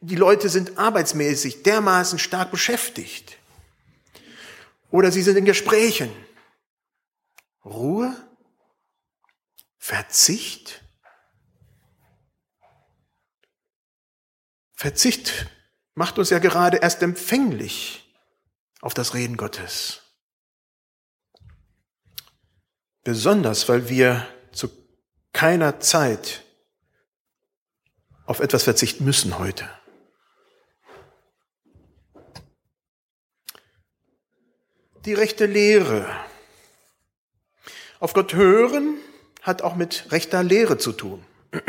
die 0.00 0.16
Leute 0.16 0.48
sind 0.48 0.78
arbeitsmäßig 0.78 1.62
dermaßen 1.62 2.18
stark 2.18 2.50
beschäftigt. 2.50 3.38
Oder 4.90 5.10
sie 5.10 5.22
sind 5.22 5.36
in 5.36 5.44
Gesprächen. 5.44 6.10
Ruhe? 7.64 8.14
Verzicht? 9.78 10.82
Verzicht 14.72 15.46
macht 15.94 16.18
uns 16.18 16.30
ja 16.30 16.38
gerade 16.38 16.78
erst 16.78 17.02
empfänglich 17.02 18.12
auf 18.80 18.94
das 18.94 19.14
Reden 19.14 19.36
Gottes. 19.36 20.02
Besonders, 23.02 23.68
weil 23.68 23.88
wir 23.88 24.26
zu 24.52 24.68
keiner 25.32 25.80
Zeit 25.80 26.42
auf 28.26 28.40
etwas 28.40 28.64
verzichten 28.64 29.04
müssen 29.04 29.38
heute. 29.38 29.68
Die 35.06 35.14
rechte 35.14 35.46
Lehre. 35.46 36.04
Auf 38.00 38.12
Gott 38.12 38.34
hören 38.34 38.96
hat 39.40 39.62
auch 39.62 39.76
mit 39.76 40.10
rechter 40.10 40.42
Lehre 40.42 40.78
zu 40.78 40.90
tun. 40.90 41.24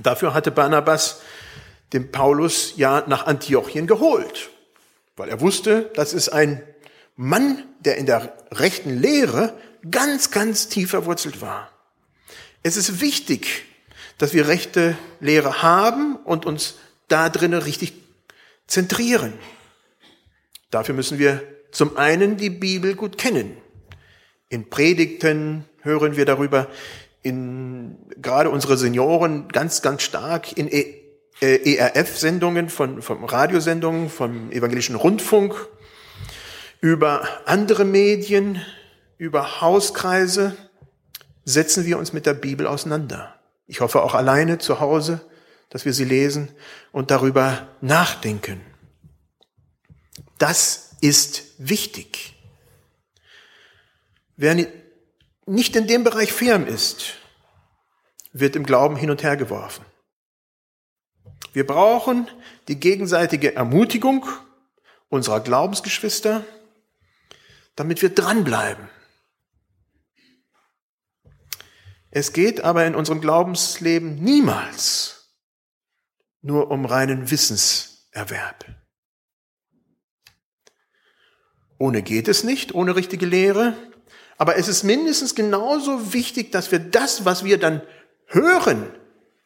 Dafür 0.00 0.34
hatte 0.34 0.50
Barnabas 0.50 1.22
den 1.94 2.12
Paulus 2.12 2.74
ja 2.76 3.02
nach 3.06 3.26
Antiochien 3.26 3.86
geholt, 3.86 4.50
weil 5.16 5.30
er 5.30 5.40
wusste, 5.40 5.90
das 5.94 6.12
ist 6.12 6.28
ein 6.28 6.62
Mann, 7.16 7.64
der 7.80 7.96
in 7.96 8.04
der 8.04 8.36
rechten 8.52 8.98
Lehre 8.98 9.58
ganz, 9.90 10.30
ganz 10.30 10.68
tief 10.68 10.90
verwurzelt 10.90 11.40
war. 11.40 11.72
Es 12.62 12.76
ist 12.76 13.00
wichtig, 13.00 13.64
dass 14.18 14.34
wir 14.34 14.48
rechte 14.48 14.98
Lehre 15.20 15.62
haben 15.62 16.16
und 16.16 16.44
uns 16.44 16.74
da 17.08 17.30
drinnen 17.30 17.62
richtig 17.62 17.94
zentrieren. 18.66 19.32
Dafür 20.70 20.94
müssen 20.94 21.18
wir 21.18 21.57
zum 21.70 21.96
einen 21.96 22.36
die 22.36 22.50
Bibel 22.50 22.94
gut 22.94 23.18
kennen. 23.18 23.56
In 24.48 24.70
Predigten 24.70 25.64
hören 25.82 26.16
wir 26.16 26.24
darüber, 26.24 26.68
in 27.22 27.96
gerade 28.16 28.50
unsere 28.50 28.76
Senioren 28.76 29.48
ganz, 29.48 29.82
ganz 29.82 30.02
stark 30.02 30.56
in 30.56 30.68
e 30.68 30.94
äh, 31.40 31.76
ERF-Sendungen, 31.76 32.68
von, 32.68 33.00
von 33.00 33.24
Radiosendungen, 33.24 34.10
vom 34.10 34.50
evangelischen 34.50 34.96
Rundfunk, 34.96 35.54
über 36.80 37.28
andere 37.44 37.84
Medien, 37.84 38.60
über 39.18 39.60
Hauskreise 39.60 40.56
setzen 41.44 41.86
wir 41.86 41.98
uns 41.98 42.12
mit 42.12 42.26
der 42.26 42.34
Bibel 42.34 42.66
auseinander. 42.66 43.34
Ich 43.66 43.80
hoffe 43.80 44.02
auch 44.02 44.14
alleine 44.14 44.58
zu 44.58 44.80
Hause, 44.80 45.20
dass 45.70 45.84
wir 45.84 45.92
sie 45.92 46.04
lesen 46.04 46.48
und 46.92 47.10
darüber 47.10 47.68
nachdenken. 47.80 48.60
Das 50.38 50.87
ist 51.00 51.44
wichtig. 51.58 52.34
Wer 54.36 54.66
nicht 55.46 55.76
in 55.76 55.86
dem 55.86 56.04
Bereich 56.04 56.32
firm 56.32 56.66
ist, 56.66 57.14
wird 58.32 58.56
im 58.56 58.64
Glauben 58.64 58.96
hin 58.96 59.10
und 59.10 59.22
her 59.22 59.36
geworfen. 59.36 59.84
Wir 61.52 61.66
brauchen 61.66 62.30
die 62.68 62.78
gegenseitige 62.78 63.54
Ermutigung 63.56 64.26
unserer 65.08 65.40
Glaubensgeschwister, 65.40 66.44
damit 67.74 68.02
wir 68.02 68.10
dranbleiben. 68.10 68.88
Es 72.10 72.32
geht 72.32 72.62
aber 72.62 72.86
in 72.86 72.94
unserem 72.94 73.20
Glaubensleben 73.20 74.16
niemals 74.16 75.34
nur 76.40 76.70
um 76.70 76.84
reinen 76.84 77.30
Wissenserwerb. 77.30 78.64
Ohne 81.78 82.02
geht 82.02 82.28
es 82.28 82.44
nicht, 82.44 82.74
ohne 82.74 82.96
richtige 82.96 83.26
Lehre. 83.26 83.74
Aber 84.36 84.56
es 84.56 84.68
ist 84.68 84.82
mindestens 84.82 85.34
genauso 85.34 86.12
wichtig, 86.12 86.52
dass 86.52 86.70
wir 86.70 86.78
das, 86.78 87.24
was 87.24 87.44
wir 87.44 87.58
dann 87.58 87.82
hören, 88.26 88.86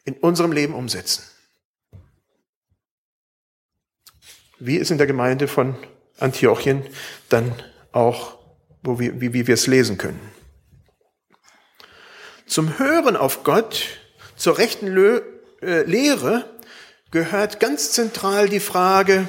in 0.05 0.15
unserem 0.15 0.53
Leben 0.53 0.75
umsetzen. 0.75 1.23
Wie 4.59 4.79
es 4.79 4.91
in 4.91 4.99
der 4.99 5.07
Gemeinde 5.07 5.49
von 5.49 5.77
Antiochien 6.19 6.87
dann 7.29 7.55
auch, 7.93 8.39
wo 8.83 8.99
wir, 8.99 9.21
wie, 9.21 9.33
wie 9.33 9.47
wir 9.47 9.55
es 9.55 9.67
lesen 9.67 9.99
können. 9.99 10.21
Zum 12.47 12.79
Hören 12.79 13.17
auf 13.17 13.45
Gott, 13.45 13.85
zur 14.37 14.59
rechten 14.59 14.87
Lö 14.87 15.23
äh, 15.63 15.83
Lehre 15.85 16.45
gehört 17.11 17.61
ganz 17.61 17.93
zentral 17.93 18.49
die 18.49 18.61
Frage, 18.61 19.29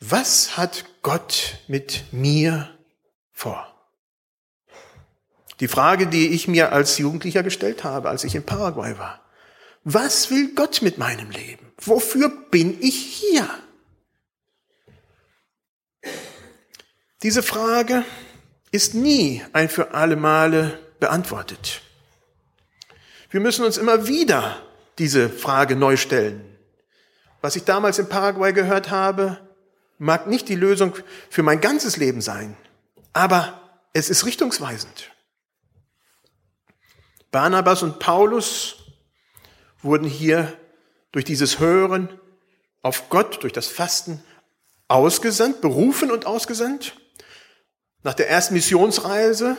was 0.00 0.56
hat 0.56 0.84
Gott 1.02 1.58
mit 1.66 2.04
mir 2.12 2.70
vor? 3.32 3.68
Die 5.60 5.68
Frage, 5.68 6.06
die 6.06 6.28
ich 6.28 6.48
mir 6.48 6.72
als 6.72 6.98
Jugendlicher 6.98 7.42
gestellt 7.42 7.84
habe, 7.84 8.08
als 8.08 8.24
ich 8.24 8.34
in 8.34 8.44
Paraguay 8.44 8.98
war. 8.98 9.20
Was 9.84 10.30
will 10.30 10.54
Gott 10.54 10.80
mit 10.82 10.98
meinem 10.98 11.30
Leben? 11.30 11.72
Wofür 11.78 12.28
bin 12.50 12.80
ich 12.80 12.96
hier? 12.96 13.48
Diese 17.22 17.42
Frage 17.42 18.04
ist 18.72 18.94
nie 18.94 19.42
ein 19.52 19.68
für 19.68 19.94
alle 19.94 20.16
Male 20.16 20.78
beantwortet. 20.98 21.82
Wir 23.30 23.40
müssen 23.40 23.64
uns 23.64 23.76
immer 23.76 24.06
wieder 24.06 24.60
diese 24.98 25.28
Frage 25.30 25.76
neu 25.76 25.96
stellen. 25.96 26.44
Was 27.40 27.56
ich 27.56 27.64
damals 27.64 27.98
in 27.98 28.08
Paraguay 28.08 28.52
gehört 28.52 28.90
habe, 28.90 29.40
mag 30.02 30.26
nicht 30.26 30.48
die 30.48 30.56
Lösung 30.56 30.96
für 31.30 31.44
mein 31.44 31.60
ganzes 31.60 31.96
Leben 31.96 32.22
sein, 32.22 32.56
aber 33.12 33.60
es 33.92 34.10
ist 34.10 34.26
richtungsweisend. 34.26 35.12
Barnabas 37.30 37.84
und 37.84 38.00
Paulus 38.00 38.78
wurden 39.80 40.08
hier 40.08 40.58
durch 41.12 41.24
dieses 41.24 41.60
Hören 41.60 42.08
auf 42.82 43.10
Gott, 43.10 43.44
durch 43.44 43.52
das 43.52 43.68
Fasten 43.68 44.24
ausgesandt, 44.88 45.60
berufen 45.60 46.10
und 46.10 46.26
ausgesandt. 46.26 46.96
Nach 48.02 48.14
der 48.14 48.28
ersten 48.28 48.54
Missionsreise 48.54 49.56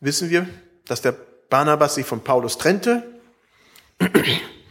wissen 0.00 0.30
wir, 0.30 0.48
dass 0.86 1.02
der 1.02 1.16
Barnabas 1.48 1.96
sich 1.96 2.06
von 2.06 2.22
Paulus 2.22 2.56
trennte 2.56 3.20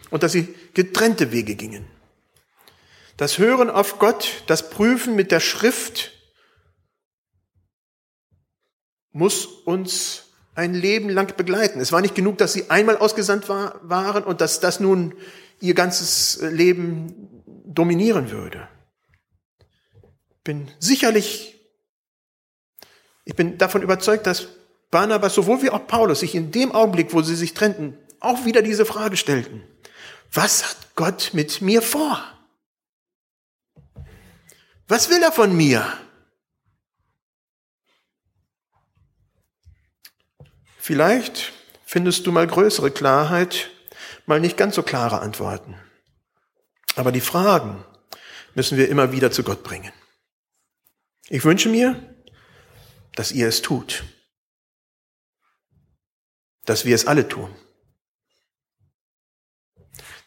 und 0.10 0.24
dass 0.24 0.32
sie 0.32 0.56
getrennte 0.74 1.34
Wege 1.34 1.56
gingen. 1.56 1.99
Das 3.20 3.38
Hören 3.38 3.70
auf 3.70 4.00
Gott, 4.00 4.44
das 4.48 4.70
Prüfen 4.70 5.14
mit 5.14 5.34
der 5.34 5.42
Schrift 5.42 6.14
muss 9.12 9.44
uns 9.44 10.28
ein 10.56 10.74
Leben 10.74 11.10
lang 11.10 11.36
begleiten. 11.36 11.82
Es 11.82 11.92
war 11.92 12.00
nicht 12.00 12.16
genug, 12.16 12.38
dass 12.38 12.54
sie 12.54 12.70
einmal 12.70 12.96
ausgesandt 12.96 13.50
war, 13.50 13.78
waren 13.84 14.24
und 14.24 14.40
dass 14.40 14.62
das 14.62 14.80
nun 14.80 15.16
ihr 15.60 15.74
ganzes 15.74 16.40
Leben 16.42 17.44
dominieren 17.66 18.32
würde. 18.32 18.70
Bin 20.46 20.72
sicherlich, 20.80 21.60
ich 23.26 23.36
bin 23.36 23.58
davon 23.58 23.82
überzeugt, 23.82 24.28
dass 24.28 24.48
Barnabas 24.92 25.34
sowohl 25.34 25.62
wie 25.62 25.72
auch 25.72 25.88
Paulus 25.88 26.22
sich 26.22 26.36
in 26.36 26.52
dem 26.52 26.72
Augenblick, 26.72 27.14
wo 27.14 27.22
sie 27.22 27.36
sich 27.36 27.54
trennten, 27.54 27.98
auch 28.22 28.46
wieder 28.46 28.62
diese 28.62 28.86
Frage 28.86 29.18
stellten. 29.18 29.62
Was 30.32 30.70
hat 30.70 30.96
Gott 30.96 31.32
mit 31.34 31.62
mir 31.62 31.82
vor? 31.82 32.39
Was 34.90 35.08
will 35.12 35.22
er 35.22 35.32
von 35.32 35.56
mir? 35.56 35.86
Vielleicht 40.80 41.54
findest 41.86 42.26
du 42.26 42.32
mal 42.32 42.48
größere 42.48 42.90
Klarheit, 42.90 43.70
mal 44.26 44.40
nicht 44.40 44.58
ganz 44.58 44.74
so 44.74 44.82
klare 44.82 45.22
Antworten. 45.22 45.80
Aber 46.96 47.12
die 47.12 47.22
Fragen 47.22 47.86
müssen 48.56 48.80
wir 48.80 48.90
immer 48.90 49.12
wieder 49.12 49.30
zu 49.30 49.44
Gott 49.44 49.62
bringen. 49.62 49.94
Ich 51.28 51.44
wünsche 51.44 51.70
mir, 51.70 52.16
dass 53.14 53.32
ihr 53.32 53.48
es 53.48 53.62
tut. 53.62 54.06
Dass 56.66 56.86
wir 56.86 56.96
es 56.96 57.06
alle 57.06 57.28
tun. 57.28 57.56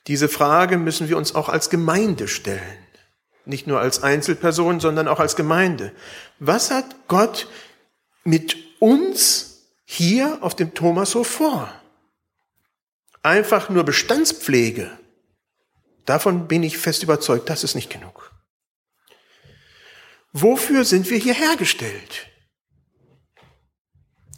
Diese 0.07 0.29
Frage 0.29 0.79
müssen 0.79 1.09
wir 1.09 1.17
uns 1.17 1.35
auch 1.35 1.49
als 1.49 1.69
Gemeinde 1.69 2.29
stellen. 2.29 2.82
Nicht 3.45 3.67
nur 3.67 3.81
als 3.81 4.03
Einzelperson, 4.03 4.81
sondern 4.81 5.09
auch 5.09 5.21
als 5.21 5.37
Gemeinde. 5.37 5.93
Was 6.39 6.71
hat 6.71 7.09
Gott 7.09 7.49
mit 8.25 8.57
uns 8.79 9.53
hier 9.85 10.39
auf 10.41 10.57
dem 10.57 10.75
Thomashof 10.75 11.27
vor. 11.27 11.73
Einfach 13.23 13.69
nur 13.69 13.85
Bestandspflege. 13.85 14.91
Davon 16.07 16.49
bin 16.49 16.63
ich 16.63 16.79
fest 16.79 17.03
überzeugt, 17.03 17.49
das 17.49 17.63
ist 17.63 17.75
nicht 17.75 17.91
genug. 17.91 18.33
Wofür 20.33 20.85
sind 20.85 21.11
wir 21.11 21.19
hier 21.19 21.35
hergestellt? 21.35 22.27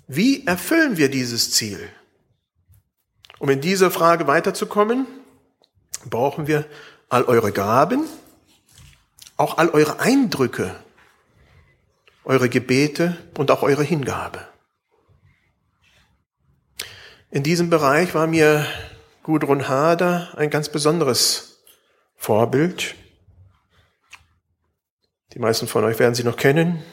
Wie 0.07 0.45
erfüllen 0.47 0.97
wir 0.97 1.09
dieses 1.09 1.53
Ziel? 1.53 1.89
Um 3.39 3.49
in 3.49 3.61
dieser 3.61 3.91
Frage 3.91 4.27
weiterzukommen, 4.27 5.07
brauchen 6.05 6.47
wir 6.47 6.67
all 7.09 7.25
eure 7.25 7.53
Gaben, 7.53 8.05
auch 9.37 9.59
all 9.59 9.71
eure 9.71 10.01
Eindrücke, 10.01 10.75
eure 12.25 12.49
Gebete 12.49 13.17
und 13.37 13.51
auch 13.51 13.63
eure 13.63 13.83
Hingabe. 13.83 14.47
In 17.31 17.43
diesem 17.43 17.69
Bereich 17.69 18.15
war 18.15 18.27
mir 18.27 18.65
Gudrun 19.25 19.69
Hader 19.69 20.33
ein 20.37 20.51
ganz 20.51 20.69
besonderes 20.69 21.63
Vorbild. 22.17 22.95
Die 25.33 25.41
meisten 25.41 25.67
von 25.67 25.83
euch 25.85 25.99
werden 25.99 26.15
sie 26.15 26.23
noch 26.23 26.37
kennen. 26.37 26.85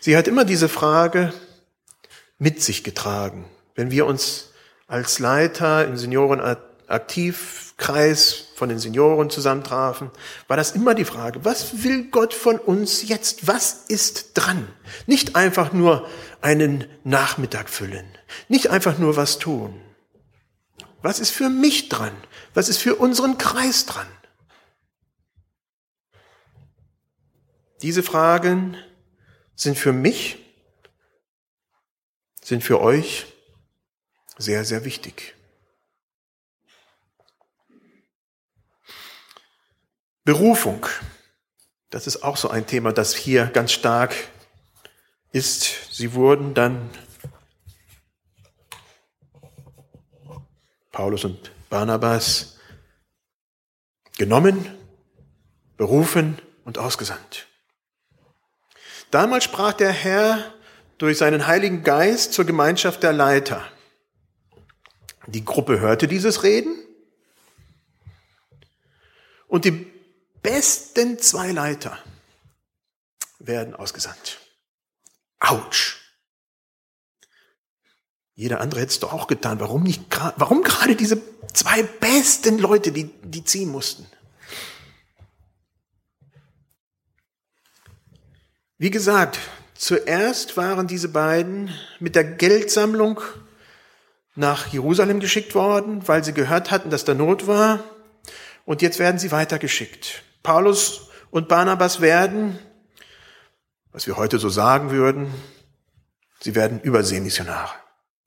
Sie 0.00 0.16
hat 0.16 0.26
immer 0.26 0.44
diese 0.44 0.68
Frage 0.68 1.32
mit 2.38 2.62
sich 2.62 2.82
getragen. 2.82 3.48
Wenn 3.74 3.90
wir 3.90 4.06
uns 4.06 4.50
als 4.88 5.18
Leiter 5.18 5.86
im 5.86 5.96
Seniorenaktivkreis 7.76 8.46
von 8.54 8.68
den 8.68 8.78
Senioren 8.78 9.30
zusammentrafen, 9.30 10.10
war 10.48 10.56
das 10.56 10.72
immer 10.72 10.94
die 10.94 11.04
Frage, 11.04 11.44
was 11.44 11.84
will 11.84 12.10
Gott 12.10 12.32
von 12.32 12.58
uns 12.58 13.06
jetzt? 13.08 13.46
Was 13.46 13.84
ist 13.88 14.32
dran? 14.34 14.68
Nicht 15.06 15.36
einfach 15.36 15.72
nur 15.72 16.08
einen 16.40 16.86
Nachmittag 17.04 17.68
füllen, 17.68 18.06
nicht 18.48 18.70
einfach 18.70 18.98
nur 18.98 19.16
was 19.16 19.38
tun. 19.38 19.80
Was 21.02 21.20
ist 21.20 21.30
für 21.30 21.48
mich 21.48 21.88
dran? 21.88 22.12
Was 22.54 22.68
ist 22.68 22.78
für 22.78 22.96
unseren 22.96 23.38
Kreis 23.38 23.86
dran? 23.86 24.08
Diese 27.82 28.02
Fragen 28.02 28.76
sind 29.54 29.78
für 29.78 29.92
mich, 29.92 30.38
sind 32.42 32.64
für 32.64 32.80
euch 32.80 33.26
sehr, 34.38 34.64
sehr 34.64 34.84
wichtig. 34.84 35.35
Berufung. 40.26 40.84
Das 41.90 42.08
ist 42.08 42.24
auch 42.24 42.36
so 42.36 42.50
ein 42.50 42.66
Thema, 42.66 42.92
das 42.92 43.14
hier 43.14 43.46
ganz 43.46 43.70
stark 43.70 44.12
ist. 45.30 45.94
Sie 45.94 46.14
wurden 46.14 46.52
dann, 46.52 46.90
Paulus 50.90 51.24
und 51.24 51.52
Barnabas, 51.70 52.58
genommen, 54.18 54.66
berufen 55.76 56.38
und 56.64 56.76
ausgesandt. 56.76 57.46
Damals 59.12 59.44
sprach 59.44 59.74
der 59.74 59.92
Herr 59.92 60.52
durch 60.98 61.18
seinen 61.18 61.46
Heiligen 61.46 61.84
Geist 61.84 62.32
zur 62.32 62.46
Gemeinschaft 62.46 63.04
der 63.04 63.12
Leiter. 63.12 63.64
Die 65.28 65.44
Gruppe 65.44 65.78
hörte 65.78 66.08
dieses 66.08 66.42
Reden 66.42 66.74
und 69.46 69.64
die 69.64 69.95
besten 70.46 71.18
zwei 71.18 71.50
Leiter 71.50 71.98
werden 73.40 73.74
ausgesandt. 73.74 74.38
Autsch. 75.40 75.96
Jeder 78.34 78.60
andere 78.60 78.80
hätte 78.80 78.92
es 78.92 79.00
doch 79.00 79.12
auch 79.12 79.26
getan. 79.26 79.58
Warum 79.58 79.82
nicht, 79.82 80.04
warum 80.36 80.62
gerade 80.62 80.94
diese 80.94 81.20
zwei 81.52 81.82
besten 81.82 82.60
Leute, 82.60 82.92
die, 82.92 83.10
die 83.24 83.42
ziehen 83.42 83.70
mussten? 83.70 84.06
Wie 88.78 88.90
gesagt, 88.90 89.40
zuerst 89.74 90.56
waren 90.56 90.86
diese 90.86 91.08
beiden 91.08 91.74
mit 91.98 92.14
der 92.14 92.22
Geldsammlung 92.22 93.20
nach 94.36 94.68
Jerusalem 94.68 95.18
geschickt 95.18 95.56
worden, 95.56 96.06
weil 96.06 96.22
sie 96.22 96.34
gehört 96.34 96.70
hatten, 96.70 96.90
dass 96.90 97.04
da 97.04 97.14
Not 97.14 97.48
war. 97.48 97.82
Und 98.64 98.80
jetzt 98.80 99.00
werden 99.00 99.18
sie 99.18 99.32
weitergeschickt. 99.32 100.22
Paulus 100.46 101.08
und 101.32 101.48
Barnabas 101.48 102.00
werden, 102.00 102.56
was 103.90 104.06
wir 104.06 104.16
heute 104.16 104.38
so 104.38 104.48
sagen 104.48 104.92
würden, 104.92 105.34
sie 106.38 106.54
werden 106.54 106.80
Überseemissionare. 106.80 107.74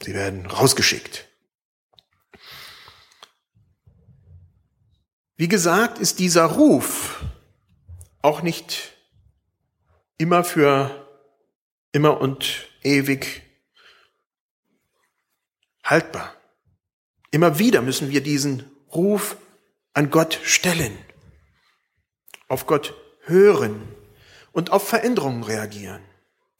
Sie 0.03 0.13
werden 0.13 0.45
rausgeschickt. 0.45 1.29
Wie 5.37 5.47
gesagt, 5.47 5.97
ist 5.97 6.19
dieser 6.19 6.43
Ruf 6.43 7.23
auch 8.21 8.41
nicht 8.41 8.97
immer 10.17 10.43
für 10.43 11.07
immer 11.93 12.19
und 12.19 12.67
ewig 12.83 13.43
haltbar. 15.85 16.35
Immer 17.31 17.59
wieder 17.59 17.81
müssen 17.81 18.09
wir 18.09 18.21
diesen 18.21 18.69
Ruf 18.93 19.37
an 19.93 20.09
Gott 20.09 20.37
stellen 20.43 20.97
auf 22.49 22.65
Gott 22.65 22.93
hören 23.21 23.87
und 24.51 24.71
auf 24.71 24.87
Veränderungen 24.87 25.43
reagieren. 25.43 26.01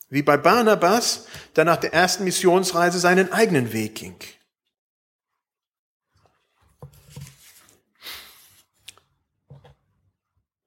Wie 0.10 0.21
bei 0.21 0.38
Barnabas, 0.38 1.28
der 1.56 1.65
nach 1.65 1.78
der 1.78 1.93
ersten 1.93 2.23
Missionsreise 2.23 2.99
seinen 2.99 3.34
eigenen 3.34 3.73
Weg 3.73 3.95
ging. 3.95 4.15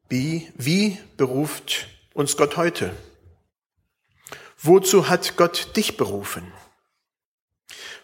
Wie, 0.09 0.53
wie 0.57 0.99
beruft 1.17 1.87
uns 2.13 2.37
Gott 2.37 2.59
heute? 2.59 2.95
Wozu 4.59 5.09
hat 5.09 5.37
Gott 5.37 5.75
dich 5.77 5.97
berufen? 5.97 6.53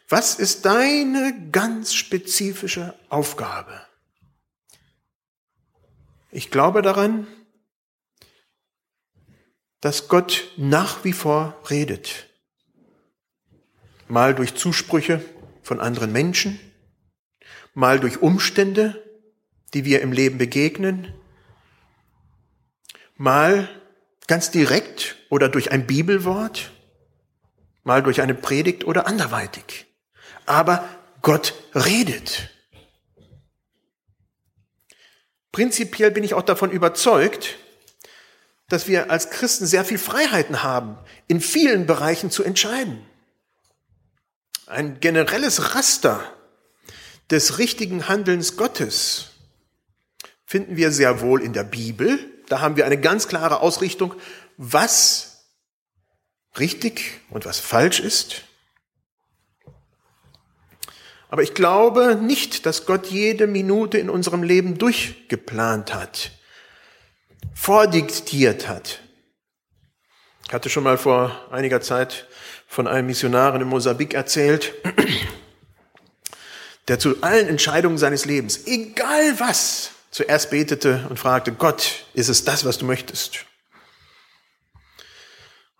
Was 0.09 0.37
ist 0.37 0.65
deine 0.65 1.51
ganz 1.53 1.93
spezifische 1.93 2.99
Aufgabe? 3.11 3.88
Ich 6.39 6.53
glaube 6.53 6.83
daran, 6.83 7.27
dass 9.81 10.07
Gott 10.07 10.53
nach 10.57 11.03
wie 11.03 11.13
vor 11.13 11.61
redet. 11.69 12.29
Mal 14.07 14.37
durch 14.37 14.55
Zusprüche 14.55 15.21
von 15.65 15.81
anderen 15.81 16.13
Menschen, 16.13 16.61
mal 17.75 17.99
durch 17.99 18.23
Umstände, 18.23 19.03
die 19.75 19.85
wir 19.85 20.01
im 20.01 20.13
Leben 20.13 20.39
begegnen, 20.39 21.13
mal 23.17 23.69
ganz 24.29 24.53
direkt 24.53 25.17
oder 25.31 25.49
durch 25.49 25.73
ein 25.73 25.89
Bibelwort, 25.89 26.71
mal 27.83 28.01
durch 28.01 28.21
eine 28.21 28.35
Predigt 28.35 28.85
oder 28.85 29.09
anderweitig. 29.09 29.87
Aber 30.47 30.89
Gott 31.21 31.55
redet. 31.75 32.49
Prinzipiell 35.53 36.11
bin 36.11 36.25
ich 36.25 36.35
auch 36.35 36.43
davon 36.43 36.71
überzeugt, 36.71 37.57
dass 38.69 38.87
wir 38.87 39.11
als 39.11 39.31
Christen 39.31 39.67
sehr 39.67 39.85
viel 39.85 39.99
Freiheiten 39.99 40.63
haben, 40.63 40.99
in 41.27 41.41
vielen 41.41 41.87
Bereichen 41.87 42.31
zu 42.31 42.45
entscheiden. 42.45 43.05
Ein 44.67 45.01
generelles 45.01 45.75
Raster 45.75 46.23
des 47.31 47.59
richtigen 47.59 48.09
Handelns 48.09 48.57
Gottes 48.57 49.31
finden 50.45 50.77
wir 50.77 50.93
sehr 50.93 51.21
wohl 51.21 51.43
in 51.43 51.53
der 51.53 51.65
Bibel. 51.65 52.19
Da 52.49 52.61
haben 52.61 52.77
wir 52.77 52.85
eine 52.87 53.01
ganz 53.01 53.29
klare 53.29 53.61
Ausrichtung, 53.61 54.15
was 54.57 55.45
richtig 56.59 57.21
und 57.31 57.47
was 57.47 57.59
falsch 57.61 58.01
ist. 58.01 58.45
Aber 61.29 61.43
ich 61.43 61.55
glaube 61.55 62.17
nicht, 62.17 62.65
dass 62.65 62.87
Gott 62.87 63.07
jede 63.07 63.47
Minute 63.47 63.99
in 63.99 64.09
unserem 64.09 64.43
Leben 64.43 64.79
durchgeplant 64.79 65.95
hat, 65.95 66.31
vordiktiert 67.55 68.69
hat. 68.69 69.01
Ich 70.47 70.55
hatte 70.55 70.71
schon 70.71 70.85
mal 70.85 70.97
vor 70.97 71.47
einiger 71.51 71.83
Zeit 71.83 72.27
von 72.67 72.87
einem 72.87 73.07
Missionaren 73.07 73.61
in 73.61 73.69
Mosambik 73.69 74.15
erzählt, 74.15 74.73
der 76.89 76.99
zu 76.99 77.23
allen 77.23 77.49
Entscheidungen 77.49 77.99
seines 77.99 78.25
Lebens, 78.25 78.67
egal 78.67 79.39
was, 79.39 79.91
zuerst 80.11 80.51
betete 80.51 81.07
und 81.11 81.19
fragte, 81.19 81.53
Gott, 81.53 82.07
ist 82.15 82.29
es 82.29 82.45
das, 82.45 82.65
was 82.65 82.79
du 82.79 82.87
möchtest? 82.87 83.45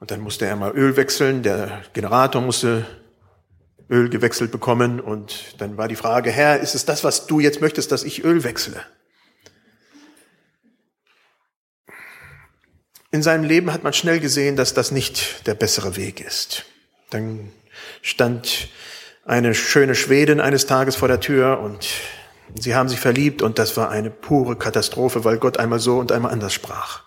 Und 0.01 0.11
dann 0.11 0.21
musste 0.21 0.45
er 0.45 0.57
mal 0.57 0.73
Öl 0.77 0.97
wechseln, 0.97 1.43
der 1.43 1.83
Generator 1.95 2.43
musste 2.43 2.87
Öl 3.91 4.11
gewechselt 4.11 4.51
bekommen 4.51 5.01
und 5.01 5.55
dann 5.59 5.77
war 5.77 5.89
die 5.89 5.97
Frage, 5.97 6.31
Herr, 6.31 6.61
ist 6.61 6.75
es 6.75 6.85
das, 6.85 7.05
was 7.05 7.27
du 7.27 7.41
jetzt 7.41 7.61
möchtest, 7.61 7.91
dass 7.91 8.05
ich 8.05 8.25
Öl 8.25 8.45
wechsle? 8.45 8.85
In 13.11 13.23
seinem 13.23 13.45
Leben 13.45 13.73
hat 13.73 13.85
man 13.85 13.95
schnell 13.95 14.21
gesehen, 14.21 14.57
dass 14.57 14.75
das 14.75 14.91
nicht 14.91 15.47
der 15.47 15.55
bessere 15.55 15.97
Weg 15.97 16.21
ist. 16.21 16.67
Dann 17.09 17.51
stand 18.03 18.69
eine 19.25 19.55
schöne 19.55 19.95
Schwedin 19.95 20.41
eines 20.41 20.67
Tages 20.67 20.97
vor 20.97 21.09
der 21.09 21.21
Tür 21.21 21.61
und 21.61 21.89
sie 22.55 22.75
haben 22.75 22.91
sich 22.91 23.01
verliebt 23.01 23.41
und 23.41 23.59
das 23.59 23.79
war 23.79 23.89
eine 23.89 24.11
pure 24.11 24.57
Katastrophe, 24.57 25.25
weil 25.25 25.39
Gott 25.39 25.59
einmal 25.59 25.79
so 25.79 25.99
und 25.99 26.13
einmal 26.13 26.33
anders 26.33 26.53
sprach. 26.53 27.05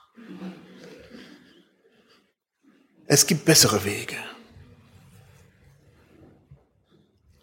Es 3.06 3.28
gibt 3.28 3.46
bessere 3.46 3.84
Wege. 3.84 4.16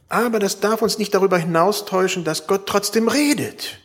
Aber 0.09 0.39
das 0.39 0.61
darf 0.61 0.83
uns 0.83 0.99
nicht 0.99 1.13
darüber 1.15 1.39
hinaustäuschen, 1.39 2.25
dass 2.25 2.47
Gott 2.47 2.67
trotzdem 2.67 3.09
redet. 3.09 3.79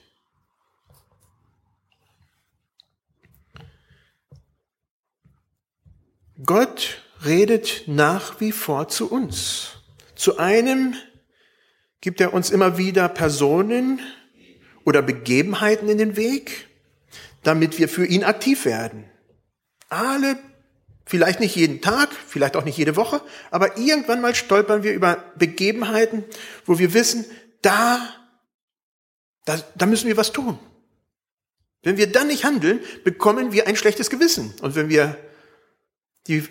Gott 6.45 7.01
redet 7.25 7.83
nach 7.87 8.39
wie 8.39 8.51
vor 8.51 8.87
zu 8.87 9.09
uns. 9.09 9.77
Zu 10.15 10.37
einem 10.37 10.95
gibt 12.01 12.19
er 12.19 12.33
uns 12.33 12.49
immer 12.49 12.77
wieder 12.77 13.07
Personen 13.07 14.01
oder 14.83 15.01
Begebenheiten 15.01 15.87
in 15.87 15.97
den 15.97 16.15
Weg, 16.15 16.67
damit 17.43 17.79
wir 17.79 17.87
für 17.87 18.05
ihn 18.05 18.23
aktiv 18.23 18.65
werden. 18.65 19.05
Alle 19.89 20.37
Vielleicht 21.05 21.39
nicht 21.39 21.55
jeden 21.55 21.81
Tag, 21.81 22.09
vielleicht 22.27 22.55
auch 22.55 22.63
nicht 22.63 22.77
jede 22.77 22.95
Woche, 22.95 23.21
aber 23.51 23.77
irgendwann 23.77 24.21
mal 24.21 24.35
stolpern 24.35 24.83
wir 24.83 24.93
über 24.93 25.23
Begebenheiten, 25.37 26.23
wo 26.65 26.79
wir 26.79 26.93
wissen, 26.93 27.25
da, 27.61 27.99
da, 29.45 29.59
da 29.75 29.85
müssen 29.85 30.07
wir 30.07 30.17
was 30.17 30.31
tun. 30.31 30.57
Wenn 31.81 31.97
wir 31.97 32.09
dann 32.09 32.27
nicht 32.27 32.45
handeln, 32.45 32.79
bekommen 33.03 33.51
wir 33.51 33.67
ein 33.67 33.75
schlechtes 33.75 34.09
Gewissen. 34.09 34.53
Und 34.61 34.75
wenn 34.75 34.87
wir 34.87 35.17
die 36.27 36.47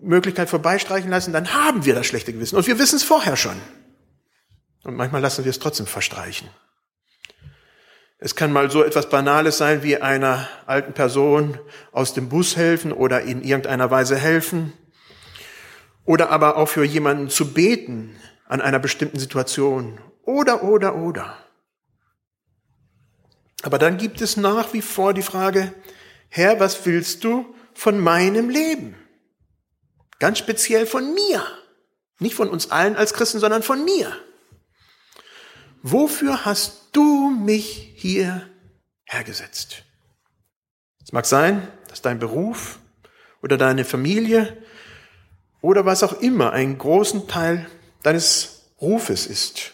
Möglichkeit 0.00 0.48
vorbeistreichen 0.48 1.10
lassen, 1.10 1.32
dann 1.32 1.52
haben 1.52 1.84
wir 1.84 1.94
das 1.94 2.06
schlechte 2.06 2.32
Gewissen. 2.32 2.56
Und 2.56 2.66
wir 2.68 2.78
wissen 2.78 2.96
es 2.96 3.02
vorher 3.02 3.36
schon. 3.36 3.60
Und 4.84 4.94
manchmal 4.94 5.20
lassen 5.20 5.44
wir 5.44 5.50
es 5.50 5.58
trotzdem 5.58 5.86
verstreichen. 5.86 6.48
Es 8.20 8.34
kann 8.34 8.52
mal 8.52 8.68
so 8.68 8.82
etwas 8.82 9.08
Banales 9.08 9.58
sein 9.58 9.84
wie 9.84 9.96
einer 9.96 10.48
alten 10.66 10.92
Person 10.92 11.58
aus 11.92 12.14
dem 12.14 12.28
Bus 12.28 12.56
helfen 12.56 12.92
oder 12.92 13.22
in 13.22 13.42
irgendeiner 13.42 13.92
Weise 13.92 14.16
helfen. 14.16 14.72
Oder 16.04 16.30
aber 16.30 16.56
auch 16.56 16.68
für 16.68 16.84
jemanden 16.84 17.30
zu 17.30 17.52
beten 17.52 18.16
an 18.46 18.60
einer 18.60 18.80
bestimmten 18.80 19.20
Situation. 19.20 20.00
Oder, 20.22 20.64
oder, 20.64 20.96
oder. 20.96 21.36
Aber 23.62 23.78
dann 23.78 23.98
gibt 23.98 24.20
es 24.20 24.36
nach 24.36 24.72
wie 24.72 24.82
vor 24.82 25.14
die 25.14 25.22
Frage, 25.22 25.72
Herr, 26.28 26.58
was 26.58 26.84
willst 26.86 27.22
du 27.22 27.54
von 27.72 28.00
meinem 28.00 28.50
Leben? 28.50 28.96
Ganz 30.18 30.38
speziell 30.38 30.86
von 30.86 31.14
mir. 31.14 31.44
Nicht 32.18 32.34
von 32.34 32.48
uns 32.48 32.70
allen 32.72 32.96
als 32.96 33.14
Christen, 33.14 33.38
sondern 33.38 33.62
von 33.62 33.84
mir. 33.84 34.12
Wofür 35.82 36.44
hast 36.44 36.88
du 36.92 37.30
mich 37.30 37.92
hier 37.96 38.48
hergesetzt? 39.04 39.84
Es 41.04 41.12
mag 41.12 41.24
sein, 41.24 41.66
dass 41.88 42.02
dein 42.02 42.18
Beruf 42.18 42.78
oder 43.42 43.56
deine 43.56 43.84
Familie 43.84 44.56
oder 45.60 45.84
was 45.84 46.02
auch 46.02 46.20
immer 46.20 46.52
einen 46.52 46.78
großen 46.78 47.28
Teil 47.28 47.66
deines 48.02 48.72
Rufes 48.80 49.26
ist, 49.26 49.72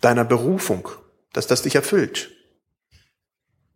deiner 0.00 0.24
Berufung, 0.24 0.88
dass 1.32 1.46
das 1.46 1.62
dich 1.62 1.74
erfüllt. 1.74 2.30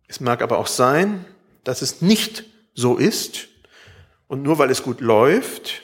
Es 0.08 0.20
mag 0.20 0.42
aber 0.42 0.58
auch 0.58 0.66
sein, 0.66 1.24
dass 1.64 1.82
es 1.82 2.00
nicht 2.02 2.44
so 2.74 2.96
ist 2.96 3.48
und 4.28 4.42
nur 4.42 4.58
weil 4.58 4.70
es 4.70 4.82
gut 4.82 5.00
läuft, 5.00 5.82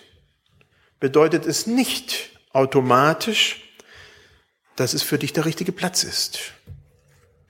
bedeutet 0.98 1.46
es 1.46 1.66
nicht 1.66 2.30
automatisch, 2.52 3.69
dass 4.80 4.94
es 4.94 5.02
für 5.02 5.18
dich 5.18 5.34
der 5.34 5.44
richtige 5.44 5.72
Platz 5.72 6.04
ist 6.04 6.54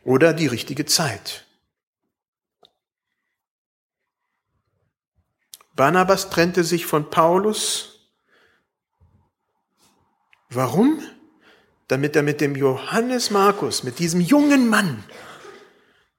oder 0.03 0.33
die 0.33 0.49
richtige 0.49 0.85
Zeit. 0.85 1.47
Barnabas 5.77 6.29
trennte 6.31 6.65
sich 6.65 6.87
von 6.87 7.09
Paulus. 7.09 8.11
Warum? 10.49 11.01
Damit 11.87 12.17
er 12.17 12.25
mit 12.25 12.41
dem 12.41 12.57
Johannes 12.57 13.31
Markus, 13.31 13.85
mit 13.85 14.01
diesem 14.01 14.21
jungen 14.21 14.69
Mann, 14.69 15.05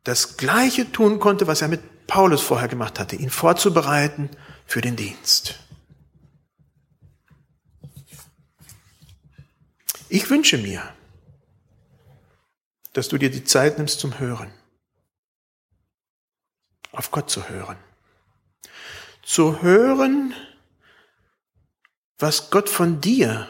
das 0.06 0.38
Gleiche 0.38 0.93
tun 0.93 1.19
konnte, 1.19 1.45
was 1.45 1.62
er 1.62 1.67
mit 1.67 2.08
Paulus 2.08 2.41
vorher 2.41 2.69
gemacht 2.69 3.00
hatte, 3.00 3.17
ihn 3.17 3.30
vorzubereiten 3.30 4.30
für 4.65 4.80
den 4.80 4.95
Dienst. 4.95 5.60
Ich 10.08 10.30
wünsche 10.30 10.58
mir, 10.58 10.82
dass 12.93 13.08
du 13.08 13.17
dir 13.17 13.30
die 13.30 13.43
Zeit 13.43 13.77
nimmst 13.77 13.99
zum 13.99 14.19
Hören, 14.19 14.51
auf 16.91 17.12
Gott 17.12 17.30
zu 17.30 17.47
hören, 17.49 17.77
zu 19.23 19.62
hören, 19.62 20.34
was 22.17 22.49
Gott 22.49 22.69
von 22.69 23.01
dir, 23.01 23.47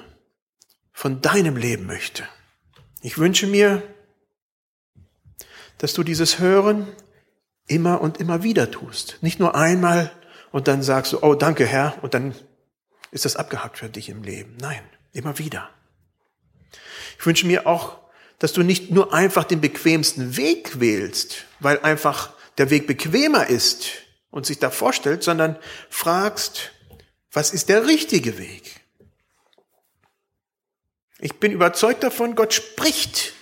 von 0.94 1.22
deinem 1.22 1.58
Leben 1.58 1.86
möchte. 1.86 2.28
Ich 3.02 3.18
wünsche 3.18 3.48
mir, 3.48 3.82
dass 5.80 5.94
du 5.94 6.04
dieses 6.04 6.40
Hören 6.40 6.88
immer 7.66 8.02
und 8.02 8.18
immer 8.20 8.44
wieder 8.44 8.70
tust. 8.70 9.18
Nicht 9.22 9.40
nur 9.40 9.56
einmal 9.56 10.12
und 10.52 10.68
dann 10.68 10.84
sagst 10.84 11.14
du, 11.14 11.24
oh 11.24 11.34
danke 11.34 11.66
Herr, 11.66 11.98
und 12.04 12.14
dann 12.14 12.36
ist 13.10 13.26
das 13.26 13.36
abgehakt 13.36 13.78
für 13.78 13.90
dich 13.90 14.10
im 14.10 14.24
Leben. 14.24 14.56
Nein, 14.60 14.82
immer 15.12 15.38
wieder. 15.38 15.70
Ich 17.18 17.26
wünsche 17.26 17.48
mir 17.48 17.68
auch, 17.68 18.01
dass 18.42 18.54
du 18.54 18.64
nicht 18.64 18.90
nur 18.90 19.14
einfach 19.14 19.44
den 19.44 19.62
bequemsten 19.62 20.36
Weg 20.36 20.80
wählst, 20.80 21.46
weil 21.60 21.80
einfach 21.82 22.34
der 22.58 22.72
Weg 22.72 22.88
bequemer 22.88 23.46
ist 23.46 23.92
und 24.32 24.48
sich 24.48 24.58
da 24.58 24.72
vorstellt, 24.72 25.22
sondern 25.22 25.60
fragst, 25.92 26.72
was 27.32 27.54
ist 27.54 27.70
der 27.70 27.86
richtige 27.86 28.40
Weg? 28.40 28.82
Ich 31.20 31.36
bin 31.36 31.52
überzeugt 31.52 32.02
davon, 32.04 32.34
Gott 32.34 32.56
spricht 32.56 33.34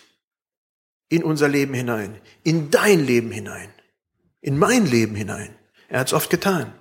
in 1.08 1.24
unser 1.24 1.48
Leben 1.48 1.74
hinein, 1.74 2.20
in 2.44 2.70
dein 2.70 3.00
Leben 3.00 3.32
hinein, 3.32 3.72
in 4.42 4.58
mein 4.58 4.86
Leben 4.86 5.16
hinein. 5.16 5.56
Er 5.88 6.02
hat 6.02 6.08
es 6.08 6.14
oft 6.14 6.30
getan. 6.30 6.74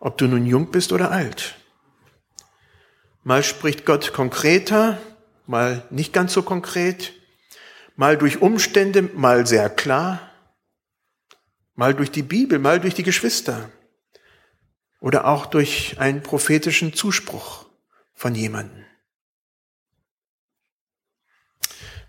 Ob 0.00 0.18
du 0.18 0.26
nun 0.26 0.44
jung 0.44 0.70
bist 0.70 0.92
oder 0.92 1.12
alt. 1.12 1.54
Mal 3.24 3.42
spricht 3.42 3.86
Gott 3.86 4.12
konkreter, 4.12 4.98
mal 5.48 5.86
nicht 5.90 6.12
ganz 6.12 6.32
so 6.32 6.42
konkret, 6.42 7.14
mal 7.96 8.16
durch 8.16 8.40
Umstände, 8.40 9.02
mal 9.02 9.46
sehr 9.46 9.70
klar, 9.70 10.30
mal 11.74 11.94
durch 11.94 12.10
die 12.10 12.22
Bibel, 12.22 12.58
mal 12.58 12.80
durch 12.80 12.94
die 12.94 13.02
Geschwister 13.02 13.70
oder 15.00 15.26
auch 15.26 15.46
durch 15.46 15.98
einen 15.98 16.22
prophetischen 16.22 16.92
Zuspruch 16.92 17.66
von 18.14 18.34
jemandem. 18.34 18.84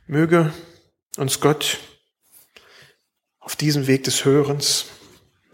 Möge 0.05 0.53
uns 1.17 1.39
Gott 1.39 1.79
auf 3.39 3.55
diesem 3.55 3.87
Weg 3.87 4.03
des 4.03 4.25
Hörens 4.25 4.85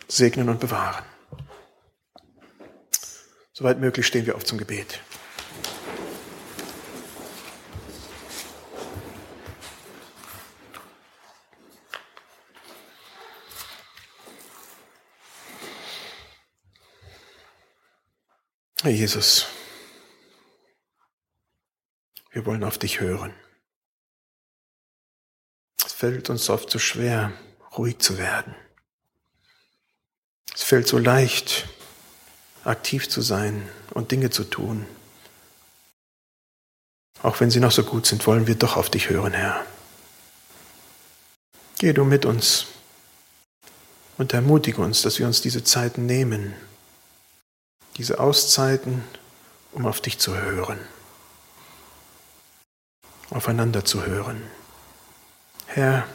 segnen 0.08 0.50
und 0.50 0.60
bewahren. 0.60 1.06
Soweit 3.54 3.80
möglich 3.80 4.08
stehen 4.08 4.26
wir 4.26 4.36
auf 4.36 4.44
zum 4.44 4.58
Gebet. 4.58 5.02
Herr 18.86 18.92
Jesus, 18.92 19.48
wir 22.32 22.46
wollen 22.46 22.64
auf 22.64 22.78
dich 22.78 23.00
hören 23.00 23.34
fällt 25.96 26.30
uns 26.30 26.50
oft 26.50 26.70
so 26.70 26.78
schwer, 26.78 27.32
ruhig 27.78 28.00
zu 28.00 28.18
werden. 28.18 28.54
Es 30.54 30.62
fällt 30.62 30.88
so 30.88 30.98
leicht, 30.98 31.68
aktiv 32.64 33.08
zu 33.08 33.22
sein 33.22 33.68
und 33.92 34.12
Dinge 34.12 34.30
zu 34.30 34.44
tun. 34.44 34.86
Auch 37.24 37.40
wenn 37.40 37.50
sie 37.50 37.62
noch 37.62 37.72
so 37.72 37.84
gut 37.84 38.06
sind, 38.06 38.28
wollen 38.28 38.46
wir 38.46 38.56
doch 38.56 38.76
auf 38.76 38.90
dich 38.90 39.10
hören, 39.10 39.34
Herr. 39.34 39.66
Geh 41.80 41.94
du 41.94 42.04
mit 42.04 42.26
uns 42.26 42.68
und 44.18 44.34
ermutige 44.34 44.82
uns, 44.82 45.02
dass 45.02 45.18
wir 45.18 45.28
uns 45.28 45.42
diese 45.42 45.64
Zeiten 45.64 46.06
nehmen, 46.06 46.54
diese 47.98 48.20
Auszeiten, 48.20 49.04
um 49.72 49.86
auf 49.86 50.02
dich 50.02 50.20
zu 50.20 50.36
hören, 50.36 50.80
aufeinander 53.30 53.86
zu 53.86 54.06
hören. 54.06 54.42
Herr, 55.68 56.08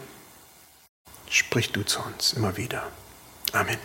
sprich 1.28 1.72
du 1.72 1.82
zu 1.82 2.00
uns 2.00 2.32
immer 2.32 2.56
wieder. 2.56 2.86
Amen. 3.52 3.78